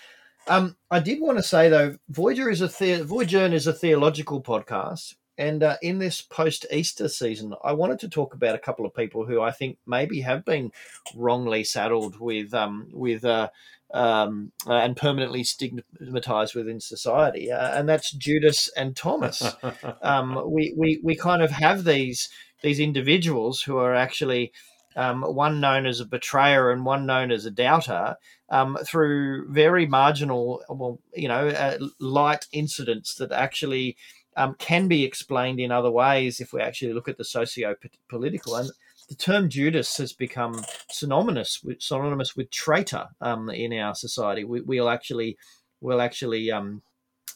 [0.48, 4.42] Um, I did want to say though, Voyager is a the- Voyager is a theological
[4.42, 8.86] podcast, and uh, in this post Easter season, I wanted to talk about a couple
[8.86, 10.72] of people who I think maybe have been
[11.14, 13.48] wrongly saddled with um, with uh,
[13.92, 19.54] um, uh, and permanently stigmatized within society, uh, and that's Judas and Thomas.
[20.02, 22.28] um, we, we we kind of have these
[22.62, 24.52] these individuals who are actually
[24.96, 28.16] um, one known as a betrayer and one known as a doubter,
[28.48, 33.96] um, through very marginal, well, you know, uh, light incidents that actually
[34.36, 38.56] um, can be explained in other ways if we actually look at the socio-political.
[38.56, 38.70] And
[39.08, 44.44] the term Judas has become synonymous with synonymous with traitor um, in our society.
[44.44, 45.38] We, will actually
[45.80, 46.82] will actually um,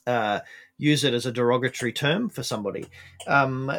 [0.06, 0.40] uh,
[0.78, 2.86] use it as a derogatory term for somebody.
[3.26, 3.70] Um,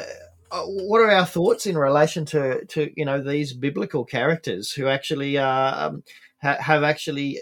[0.51, 4.87] uh, what are our thoughts in relation to to you know these biblical characters who
[4.87, 6.03] actually uh, um,
[6.41, 7.39] ha- have actually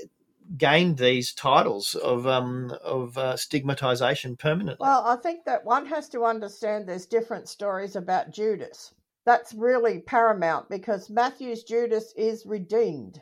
[0.58, 4.86] gained these titles of um, of uh, stigmatization permanently?
[4.86, 8.94] Well, I think that one has to understand there's different stories about Judas.
[9.26, 13.22] That's really paramount because Matthew's Judas is redeemed.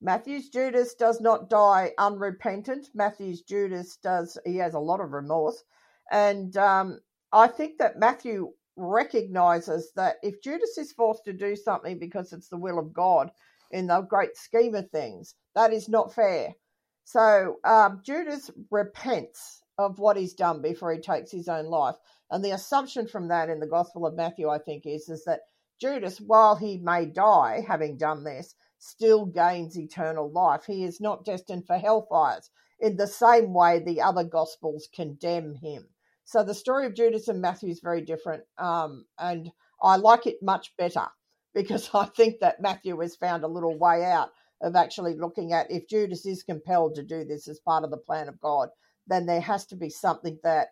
[0.00, 2.88] Matthew's Judas does not die unrepentant.
[2.94, 5.64] Matthew's Judas does, he has a lot of remorse.
[6.10, 7.00] And um,
[7.32, 12.48] I think that Matthew recognizes that if Judas is forced to do something because it's
[12.48, 13.30] the will of God
[13.74, 16.54] in the great scheme of things, that is not fair.
[17.02, 21.96] So um, Judas repents of what he's done before he takes his own life.
[22.30, 25.40] And the assumption from that in the Gospel of Matthew, I think, is, is that
[25.80, 30.64] Judas, while he may die having done this, still gains eternal life.
[30.66, 35.88] He is not destined for hellfires in the same way the other Gospels condemn him.
[36.24, 39.50] So the story of Judas and Matthew is very different, um, and
[39.82, 41.08] I like it much better
[41.54, 44.30] because I think that Matthew has found a little way out
[44.62, 47.96] of actually looking at if Judas is compelled to do this as part of the
[47.96, 48.70] plan of God,
[49.06, 50.68] then there has to be something that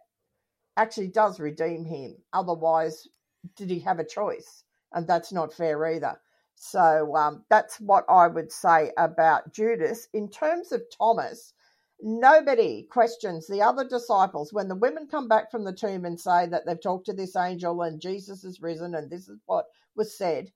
[0.77, 2.17] actually does redeem him.
[2.33, 3.09] Otherwise,
[3.57, 4.65] did he have a choice?
[4.93, 6.21] And that's not fair either.
[6.55, 10.09] So um, that's what I would say about Judas.
[10.15, 11.53] In terms of Thomas,
[12.05, 16.47] Nobody questions the other disciples when the women come back from the tomb and say
[16.47, 20.19] that they've talked to this angel and Jesus is risen and this is what was
[20.19, 20.51] said.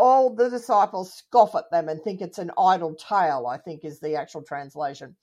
[0.00, 4.00] All the disciples scoff at them and think it's an idle tale, I think is
[4.00, 5.14] the actual translation.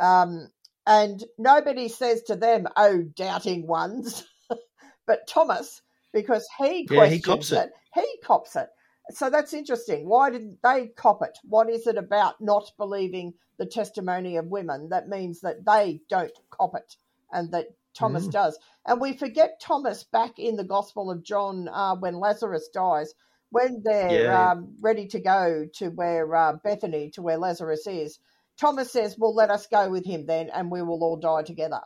[0.00, 0.48] Um,
[0.86, 4.24] and nobody says to them, Oh, doubting ones.
[5.06, 5.82] but Thomas,
[6.12, 8.68] because he questions yeah, he cops it, it, he cops it.
[9.10, 10.08] So that's interesting.
[10.08, 11.38] Why did they cop it?
[11.44, 16.32] What is it about not believing the testimony of women that means that they don't
[16.50, 16.96] cop it
[17.32, 18.32] and that Thomas mm.
[18.32, 18.58] does?
[18.86, 23.14] And we forget Thomas back in the Gospel of John uh, when Lazarus dies,
[23.54, 24.50] when they're yeah.
[24.50, 28.18] um, ready to go to where uh, Bethany, to where Lazarus is.
[28.60, 31.80] Thomas says, Well, let us go with him then, and we will all die together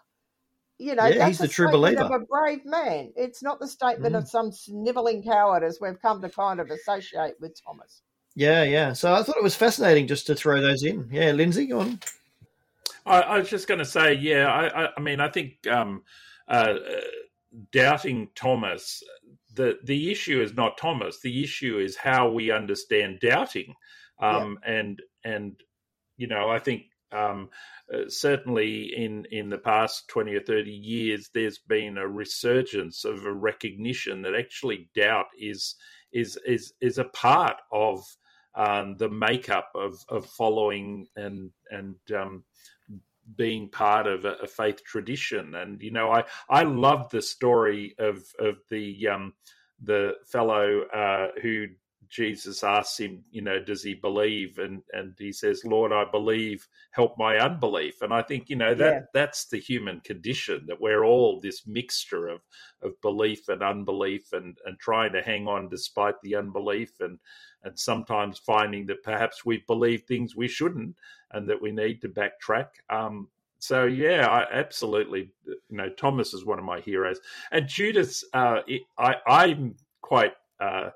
[0.79, 2.03] you know, yeah, he's the true believer.
[2.03, 3.13] Of a brave man.
[3.17, 4.19] It's not the statement mm.
[4.19, 8.03] of some snivelling coward as we've come to kind of associate with Thomas.
[8.37, 8.93] Yeah, yeah.
[8.93, 11.09] So I thought it was fascinating just to throw those in.
[11.11, 12.01] Yeah, Lindsay, go on.
[13.05, 14.47] I, I was just going to say, yeah.
[14.47, 16.05] I, I, I, mean, I think um,
[16.47, 16.75] uh,
[17.73, 19.03] doubting Thomas.
[19.59, 21.19] The the issue is not Thomas.
[21.21, 23.75] The issue is how we understand doubting.
[24.21, 24.73] Um, yeah.
[24.73, 25.61] And and
[26.17, 27.51] you know, I think um,
[27.93, 33.25] uh, certainly in in the past 20 or 30 years there's been a resurgence of
[33.25, 35.75] a recognition that actually doubt is
[36.13, 38.05] is is is a part of
[38.55, 42.45] um, the makeup of of following and and um,
[43.37, 47.95] being part of a, a, faith tradition and you know i i love the story
[47.99, 49.33] of of the um
[49.83, 51.67] the fellow uh, who
[52.09, 54.59] Jesus asks him, you know, does he believe?
[54.59, 58.01] And and he says, Lord, I believe, help my unbelief.
[58.01, 59.01] And I think, you know, that yeah.
[59.13, 62.41] that's the human condition, that we're all this mixture of
[62.83, 67.19] of belief and unbelief and, and trying to hang on despite the unbelief and
[67.65, 70.97] and sometimes finding that perhaps we believe things we shouldn't
[71.33, 72.69] and that we need to backtrack.
[72.91, 73.29] Um,
[73.59, 78.25] so yeah, I absolutely, you know, Thomas is one of my heroes, and Judas.
[78.33, 78.61] Uh,
[78.97, 80.91] I I'm quite uh,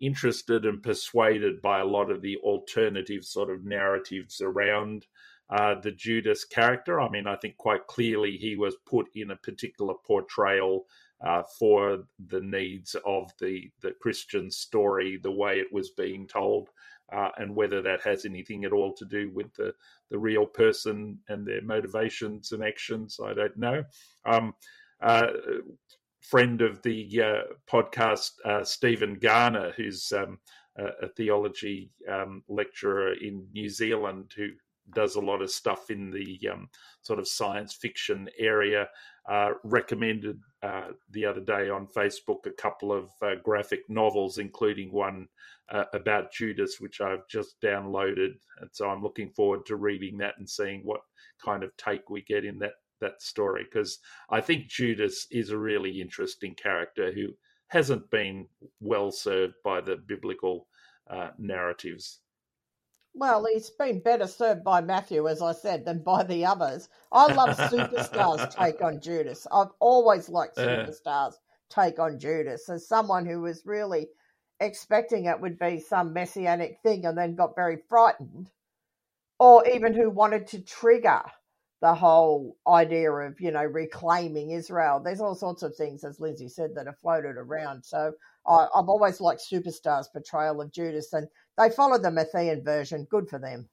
[0.00, 5.06] interested and persuaded by a lot of the alternative sort of narratives around
[5.50, 7.00] uh, the Judas character.
[7.00, 10.86] I mean, I think quite clearly he was put in a particular portrayal
[11.24, 16.70] uh, for the needs of the the Christian story, the way it was being told.
[17.12, 19.74] uh, and whether that has anything at all to do with the
[20.10, 23.84] the real person and their motivations and actions, I don't know.
[24.24, 24.54] Um,
[25.00, 25.28] uh,
[26.20, 30.38] friend of the uh, podcast, uh, Stephen Garner, who's um,
[30.78, 34.48] a, a, theology um, lecturer in New Zealand, who
[34.94, 36.68] does a lot of stuff in the um,
[37.02, 38.88] sort of science fiction area.
[39.28, 44.90] Uh, recommended uh, the other day on Facebook a couple of uh, graphic novels, including
[44.90, 45.28] one
[45.68, 48.36] uh, about Judas, which I've just downloaded.
[48.60, 51.02] And so I'm looking forward to reading that and seeing what
[51.44, 53.98] kind of take we get in that that story because
[54.30, 57.34] I think Judas is a really interesting character who
[57.68, 58.46] hasn't been
[58.80, 60.68] well served by the biblical
[61.10, 62.20] uh, narratives.
[63.16, 66.88] Well, he's been better served by Matthew, as I said, than by the others.
[67.12, 69.46] I love Superstar's take on Judas.
[69.52, 71.38] I've always liked Superstar's
[71.70, 74.08] take on Judas as someone who was really
[74.58, 78.50] expecting it would be some messianic thing and then got very frightened,
[79.38, 81.22] or even who wanted to trigger
[81.80, 85.00] the whole idea of, you know, reclaiming Israel.
[85.00, 87.84] There's all sorts of things, as Lindsay said, that are floated around.
[87.84, 88.12] So
[88.46, 91.28] I, I've always liked Superstar's portrayal of Judas, and
[91.58, 93.06] they followed the Matthean version.
[93.10, 93.68] Good for them.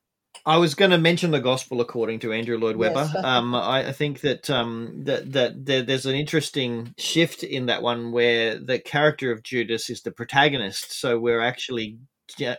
[0.45, 3.09] I was going to mention the gospel according to Andrew Lloyd Webber.
[3.13, 3.15] Yes.
[3.23, 7.83] um, I, I, think that um, that that there, there's an interesting shift in that
[7.83, 10.99] one where the character of Judas is the protagonist.
[10.99, 11.97] So we're actually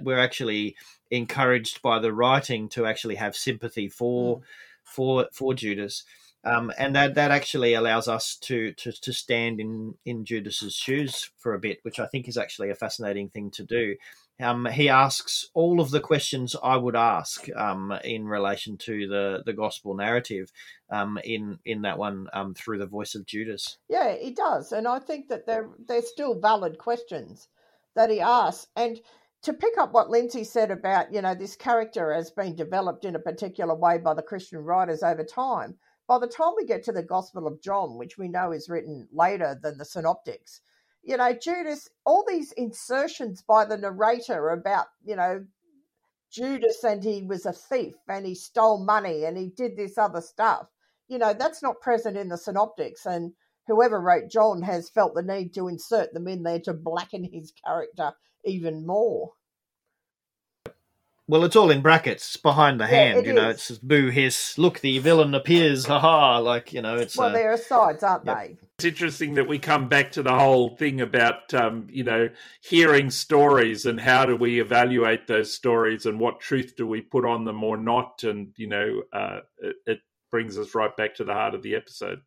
[0.02, 0.76] we're actually
[1.10, 4.38] encouraged by the writing to actually have sympathy for.
[4.38, 4.42] Mm
[4.84, 6.04] for for Judas.
[6.44, 11.30] Um, and that, that actually allows us to, to, to stand in, in Judas's shoes
[11.38, 13.94] for a bit, which I think is actually a fascinating thing to do.
[14.40, 19.42] Um, he asks all of the questions I would ask um, in relation to the,
[19.44, 20.50] the gospel narrative
[20.90, 23.78] um, in in that one um, through the voice of Judas.
[23.88, 27.48] Yeah, he does, and I think that they're they're still valid questions
[27.94, 28.66] that he asks.
[28.74, 28.98] And
[29.42, 33.16] to pick up what Lindsay said about, you know, this character has been developed in
[33.16, 35.76] a particular way by the Christian writers over time,
[36.06, 39.08] by the time we get to the Gospel of John, which we know is written
[39.12, 40.60] later than the Synoptics,
[41.02, 45.44] you know, Judas, all these insertions by the narrator about, you know,
[46.32, 50.20] Judas and he was a thief and he stole money and he did this other
[50.20, 50.66] stuff,
[51.08, 53.04] you know, that's not present in the Synoptics.
[53.04, 53.32] And
[53.66, 57.52] whoever wrote John has felt the need to insert them in there to blacken his
[57.64, 58.12] character
[58.44, 59.32] even more.
[61.32, 63.48] Well, it's all in brackets behind the hand, yeah, you know.
[63.48, 63.70] Is.
[63.70, 64.58] It's boo hiss.
[64.58, 65.86] Look, the villain appears.
[65.86, 66.40] Haha!
[66.40, 68.36] Like you know, it's well, uh, there are sides, aren't yep.
[68.36, 68.56] they?
[68.76, 72.28] It's interesting that we come back to the whole thing about um, you know
[72.60, 77.24] hearing stories and how do we evaluate those stories and what truth do we put
[77.24, 79.98] on them or not, and you know, uh, it, it
[80.30, 82.20] brings us right back to the heart of the episode.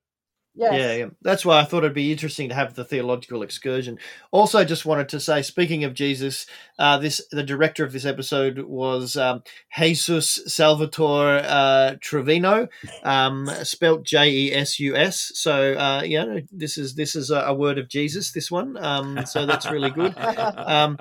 [0.58, 0.74] Yes.
[0.74, 4.00] Yeah, yeah, that's why I thought it'd be interesting to have the theological excursion.
[4.32, 6.46] Also, just wanted to say, speaking of Jesus,
[6.80, 9.44] uh, this the director of this episode was um,
[9.78, 12.70] Jesus Salvador uh, Trevino,
[13.04, 15.34] um, spelt J E S U S.
[15.36, 18.32] So, uh, know, this is this is a, a word of Jesus.
[18.32, 20.16] This one, um, so that's really good.
[20.66, 20.98] Um,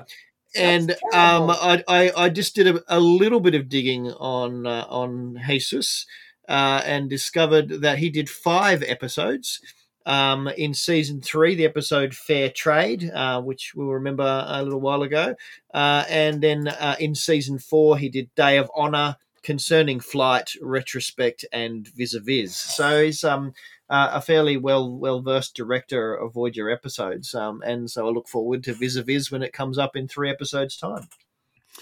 [0.56, 4.86] and um, I, I, I just did a, a, little bit of digging on uh,
[4.88, 6.06] on Jesus
[6.48, 9.60] uh, and discovered that he did five episodes.
[10.06, 15.02] Um, in season three, the episode Fair Trade, uh, which we'll remember a little while
[15.02, 15.34] ago.
[15.72, 21.44] Uh, and then uh, in season four, he did Day of Honor, Concerning Flight, Retrospect,
[21.52, 22.56] and Vis a Vis.
[22.56, 23.54] So he's um,
[23.90, 27.34] uh, a fairly well well versed director of Voyager episodes.
[27.34, 30.08] Um, and so I look forward to Vis a Vis when it comes up in
[30.08, 31.08] three episodes' time.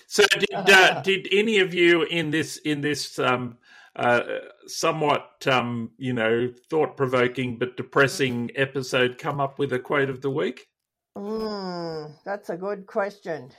[0.07, 3.59] So did uh, did any of you in this in this um,
[3.97, 4.23] uh,
[4.67, 10.23] somewhat, um, you know, thought provoking but depressing episode come up with a quote of
[10.23, 10.69] the week?
[11.17, 13.51] Mm, that's a good question.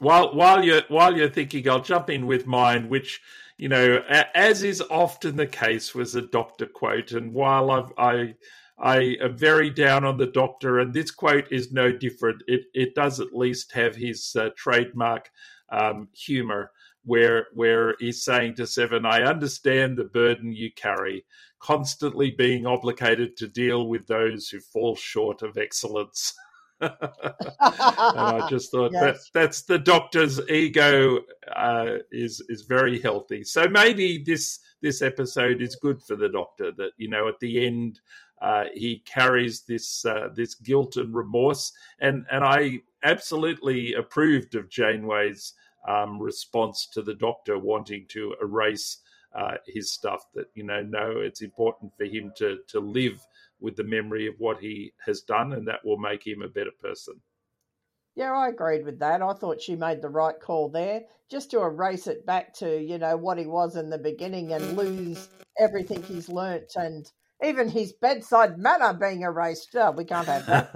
[0.00, 3.20] While while you're while you're thinking, I'll jump in with mine, which
[3.56, 4.00] you know,
[4.34, 7.12] as is often the case, was a doctor quote.
[7.12, 8.34] And while I've, I
[8.78, 12.42] I am very down on the doctor, and this quote is no different.
[12.46, 15.30] It it does at least have his uh, trademark
[15.70, 16.70] um, humor
[17.08, 21.24] where where he's saying to Seven, I understand the burden you carry,
[21.58, 26.34] constantly being obligated to deal with those who fall short of excellence.
[26.80, 26.92] and
[27.60, 29.02] I just thought yes.
[29.02, 31.20] that that's the doctor's ego
[31.56, 33.42] uh, is is very healthy.
[33.42, 36.72] So maybe this this episode is good for the doctor.
[36.72, 38.00] That you know at the end
[38.40, 44.68] uh, he carries this uh, this guilt and remorse, and and I absolutely approved of
[44.68, 45.54] Janeway's
[45.88, 48.98] um, response to the doctor wanting to erase
[49.34, 50.24] uh, his stuff.
[50.34, 53.26] That you know, no, it's important for him to to live
[53.60, 56.70] with the memory of what he has done, and that will make him a better
[56.80, 57.14] person.
[58.14, 59.22] Yeah, I agreed with that.
[59.22, 62.98] I thought she made the right call there, just to erase it back to you
[62.98, 65.28] know what he was in the beginning and lose
[65.58, 67.10] everything he's learnt and
[67.42, 69.74] even his bedside manner being erased.
[69.74, 70.74] Oh, we can't have that.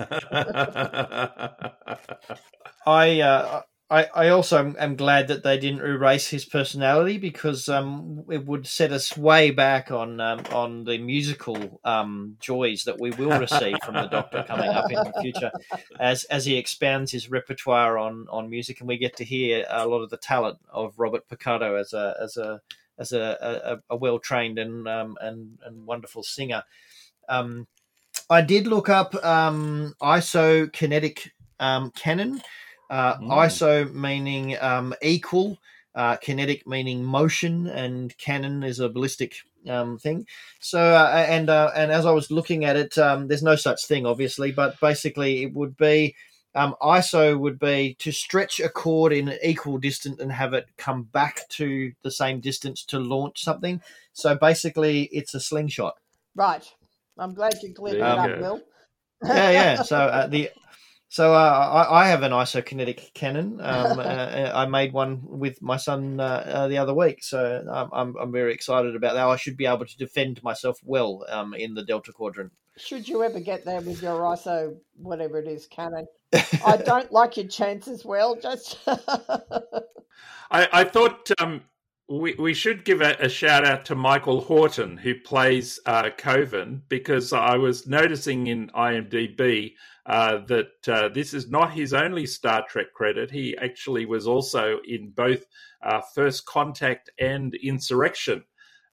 [2.87, 3.63] I uh,
[3.93, 8.67] I, I also am, glad that they didn't erase his personality because um, it would
[8.67, 13.77] set us way back on um, on the musical um, joys that we will receive
[13.85, 15.51] from the Doctor coming up in the future,
[16.01, 19.87] as as he expands his repertoire on, on music, and we get to hear a
[19.87, 22.63] lot of the talent of Robert Picardo as a as a
[22.97, 26.63] as a, a, a well trained and um, and and wonderful singer.
[27.29, 27.67] Um,
[28.31, 31.29] I did look up um, isokinetic
[31.95, 32.41] cannon
[32.93, 33.29] uh, mm.
[33.29, 35.57] ISO meaning um, equal,
[35.95, 39.35] uh, kinetic meaning motion, and cannon is a ballistic
[39.67, 40.27] um, thing.
[40.61, 43.87] So, uh, and uh, and as I was looking at it, um, there's no such
[43.87, 46.15] thing, obviously, but basically it would be
[46.55, 50.67] um, ISO would be to stretch a cord in an equal distance and have it
[50.77, 53.81] come back to the same distance to launch something.
[54.13, 55.95] So basically, it's a slingshot.
[56.35, 56.65] Right.
[57.17, 58.61] I'm glad you cleared it up, Will.
[59.25, 59.83] yeah, yeah.
[59.83, 60.51] So uh, the
[61.13, 63.61] so uh, I, I, have an isokinetic cannon.
[63.61, 67.91] Um, uh, I made one with my son uh, uh the other week, so I'm,
[67.93, 69.27] I'm, I'm very excited about that.
[69.27, 72.51] I should be able to defend myself well um, in the Delta Quadrant.
[72.79, 76.07] Should you ever get there with your ISO, whatever it is, cannon?
[76.65, 78.07] I don't like your chances.
[78.07, 79.83] Well, just I,
[80.51, 81.61] I, thought um,
[82.09, 86.83] we we should give a, a, shout out to Michael Horton who plays uh, Kovin
[86.89, 89.75] because I was noticing in IMDb
[90.07, 93.31] uh, that uh, this is not his only Star Trek credit.
[93.31, 95.45] He actually was also in both
[95.83, 98.45] uh, First Contact and Insurrection.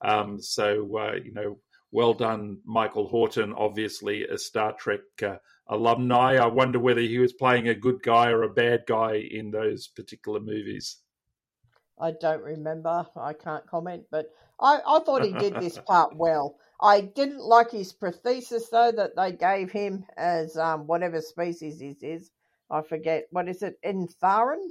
[0.01, 1.59] Um, so, uh, you know,
[1.91, 5.37] well done, Michael Horton, obviously a Star Trek uh,
[5.67, 6.35] alumni.
[6.35, 9.87] I wonder whether he was playing a good guy or a bad guy in those
[9.87, 10.97] particular movies.
[11.99, 13.05] I don't remember.
[13.15, 14.27] I can't comment, but
[14.59, 16.55] I, I thought he did this part well.
[16.81, 22.01] I didn't like his prosthesis though that they gave him as um, whatever species this
[22.01, 22.31] is.
[22.71, 24.65] I forget what is it, Entharan.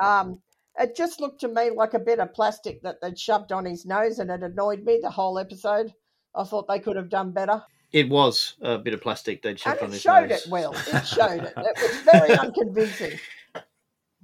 [0.00, 0.40] Um,
[0.78, 3.84] it just looked to me like a bit of plastic that they'd shoved on his
[3.84, 5.92] nose, and it annoyed me the whole episode.
[6.34, 7.62] I thought they could have done better.
[7.92, 10.16] It was a bit of plastic they'd shoved and on his nose.
[10.16, 10.72] It showed it well.
[10.72, 11.52] It showed it.
[11.56, 13.18] It was very unconvincing.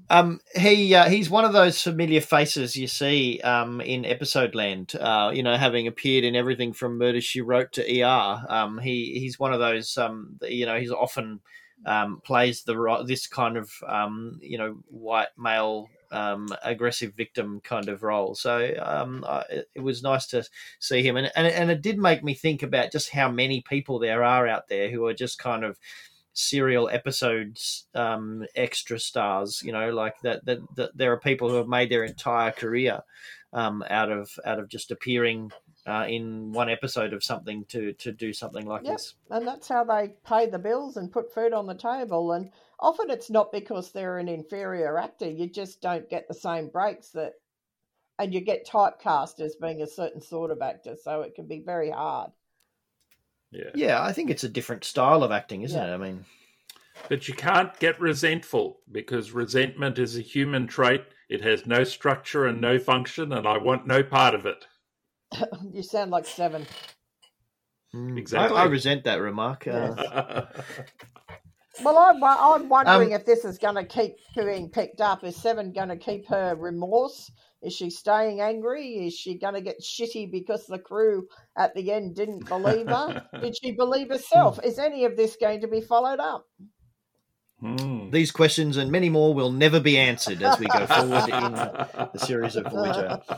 [0.09, 4.95] Um, he uh, he's one of those familiar faces you see um, in Episode Land.
[4.99, 8.45] Uh, you know, having appeared in everything from Murder She Wrote to ER.
[8.49, 9.97] Um, he he's one of those.
[9.99, 11.41] Um, you know, he's often
[11.85, 15.89] um, plays the this kind of um, you know white male
[16.63, 18.35] aggressive victim kind of role.
[18.37, 19.43] So I,
[19.75, 20.45] it was nice to
[20.79, 23.99] see him, and, and and it did make me think about just how many people
[23.99, 25.79] there are out there who are just kind of
[26.37, 29.63] serial episodes um, extra stars.
[29.65, 30.97] You know, like that, that, that.
[30.97, 33.01] There are people who have made their entire career
[33.53, 35.51] um, out of out of just appearing
[35.87, 38.95] uh, in one episode of something to to do something like yep.
[38.95, 39.15] this.
[39.31, 42.33] And that's how they pay the bills and put food on the table.
[42.33, 45.31] And often it's not because they're an inferior actor.
[45.31, 47.33] You just don't get the same breaks that.
[48.19, 51.61] And you get typecast as being a certain sort of actor, so it can be
[51.61, 52.31] very hard.
[53.57, 53.71] Yeah.
[53.75, 55.93] Yeah, I think it's a different style of acting, isn't yeah.
[55.93, 55.95] it?
[55.95, 56.25] I mean,
[57.09, 61.05] but you can't get resentful because resentment is a human trait.
[61.29, 64.67] It has no structure and no function, and I want no part of it.
[65.73, 66.67] you sound like seven.
[67.93, 68.19] Hmm.
[68.19, 68.59] Exactly.
[68.59, 69.67] I, I resent that remark.
[69.67, 69.95] Uh...
[71.83, 75.25] well, I'm, I'm wondering um, if this is going to keep being picked up.
[75.25, 77.31] Is Seven going to keep her remorse
[77.63, 79.07] is she staying angry?
[79.07, 81.27] Is she going to get shitty because the crew
[81.57, 83.25] at the end didn't believe her?
[83.41, 84.61] Did she believe herself?
[84.63, 86.47] Is any of this going to be followed up?
[87.61, 88.11] Hmm.
[88.11, 92.19] These questions and many more will never be answered as we go forward in the
[92.19, 93.21] series of Voyager.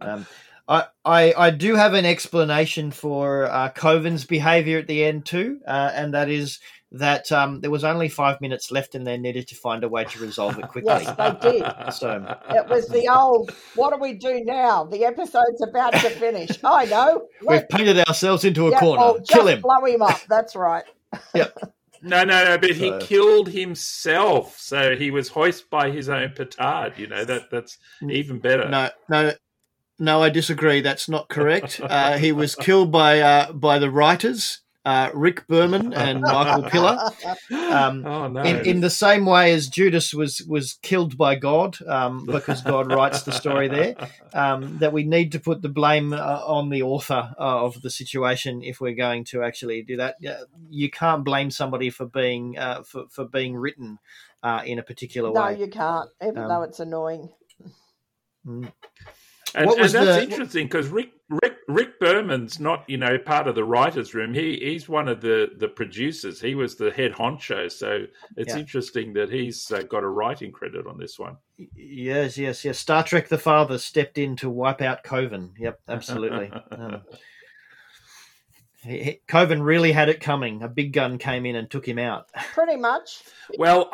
[0.00, 0.26] Um,
[0.68, 5.60] I, I, I do have an explanation for uh, Kovin's behavior at the end too,
[5.66, 6.60] uh, and that is
[6.92, 10.04] that um, there was only five minutes left and they needed to find a way
[10.04, 10.92] to resolve it quickly.
[10.92, 11.62] yes, they did.
[11.92, 14.84] So it was the old, what do we do now?
[14.84, 16.50] The episode's about to finish.
[16.62, 17.28] I know.
[17.46, 19.00] We've painted ourselves into a yeah, corner.
[19.00, 19.62] Well, Kill him.
[19.62, 20.20] Blow him up.
[20.28, 20.84] That's right.
[21.34, 21.56] yep.
[22.02, 22.58] No, no, no.
[22.58, 22.74] But so.
[22.74, 26.98] he killed himself, so he was hoisted by his own petard.
[26.98, 28.68] You know that that's even better.
[28.68, 29.32] No, no,
[30.04, 30.22] no.
[30.22, 30.80] I disagree.
[30.80, 31.80] That's not correct.
[31.82, 36.98] Uh, he was killed by uh, by the writers uh, Rick Berman and Michael Piller.
[37.50, 38.42] Um, oh no!
[38.42, 42.92] in, in the same way as Judas was was killed by God, um, because God
[42.92, 43.94] writes the story there,
[44.32, 47.90] um, that we need to put the blame uh, on the author uh, of the
[47.90, 50.16] situation if we're going to actually do that.
[50.20, 53.98] Yeah, You can't blame somebody for being uh, for for being written
[54.42, 55.54] uh, in a particular no, way.
[55.54, 57.30] No, you can't, even Um, though it's annoying.
[58.44, 58.72] Mm.
[59.54, 63.46] And, What and that's the- interesting because Rick, Rick Rick Berman's not you know part
[63.48, 64.32] of the writers' room.
[64.32, 66.40] He he's one of the the producers.
[66.40, 67.70] He was the head honcho.
[67.70, 68.60] So it's Yeah.
[68.60, 71.36] interesting that he's uh, got a writing credit on this one.
[71.76, 72.78] Yes, yes, yes.
[72.78, 75.50] Star Trek: The Father stepped in to wipe out Kovin.
[75.58, 76.50] Yep, absolutely.
[76.72, 77.02] Um,
[78.84, 80.62] he, he- Kovin really had it coming.
[80.62, 82.28] A big gun came in and took him out.
[82.54, 83.22] Pretty much.
[83.58, 83.90] Well,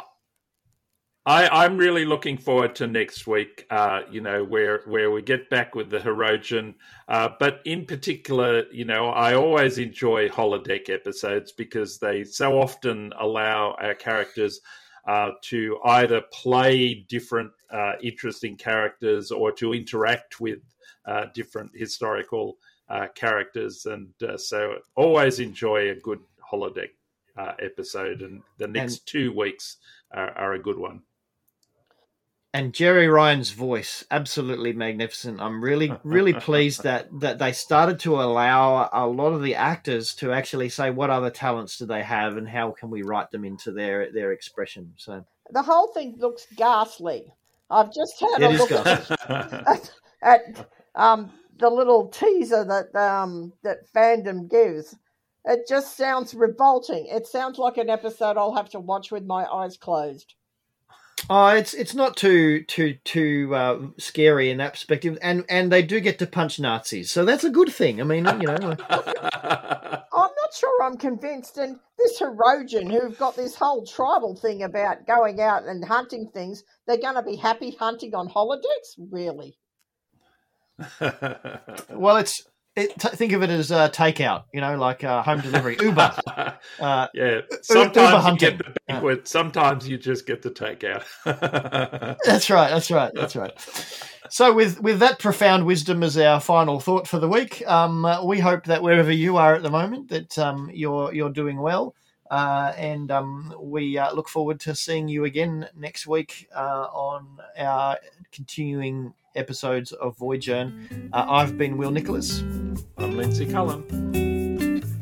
[1.26, 3.66] I, I'm really looking forward to next week.
[3.68, 6.74] Uh, you know, where where we get back with the Hirogen.
[7.06, 13.12] Uh, but in particular, you know, I always enjoy holodeck episodes because they so often
[13.18, 14.60] allow our characters
[15.06, 20.60] uh, to either play different uh, interesting characters or to interact with
[21.06, 22.56] uh, different historical
[22.88, 26.20] uh, characters, and uh, so always enjoy a good
[26.52, 26.90] holodeck
[27.36, 28.22] uh, episode.
[28.22, 29.76] And the next two weeks
[30.10, 31.02] are, are a good one.
[32.54, 35.38] And Jeri Ryan's voice, absolutely magnificent.
[35.38, 40.14] I'm really, really pleased that that they started to allow a lot of the actors
[40.16, 43.44] to actually say what other talents do they have and how can we write them
[43.44, 44.94] into their their expression.
[44.96, 47.32] So The whole thing looks ghastly.
[47.70, 49.10] I've just had It a look at,
[49.66, 49.90] at,
[50.22, 54.96] at um, the little teaser that um, that fandom gives.
[55.44, 57.06] It just sounds revolting.
[57.06, 60.34] It sounds like an episode I'll have to watch with my eyes closed.
[61.30, 65.82] Oh, it's it's not too too too uh, scary in that perspective, and and they
[65.82, 68.00] do get to punch Nazis, so that's a good thing.
[68.00, 71.58] I mean, you know, I'm not sure I'm convinced.
[71.58, 76.62] And this Hirogen, who've got this whole tribal thing about going out and hunting things,
[76.86, 78.98] they're going to be happy hunting on holodecks?
[79.10, 79.58] Really?
[81.90, 82.46] well, it's
[82.78, 86.14] it, t- think of it as uh, takeout, you know, like uh, home delivery, Uber.
[86.80, 91.04] Uh, yeah, Uber sometimes you get the banquet, sometimes you just get the takeout.
[92.24, 92.70] That's right.
[92.70, 93.12] That's right.
[93.14, 93.52] That's right.
[94.30, 98.24] So, with with that profound wisdom as our final thought for the week, um, uh,
[98.24, 101.94] we hope that wherever you are at the moment, that um, you're you're doing well,
[102.30, 107.38] uh, and um, we uh, look forward to seeing you again next week uh, on
[107.58, 107.98] our
[108.30, 110.72] continuing episodes of Voyager.
[111.12, 112.40] Uh, I've been Will Nicholas.
[112.96, 113.84] I'm Lindsay Cullen.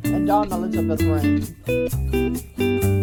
[0.05, 2.96] And I'm Elizabeth Rain.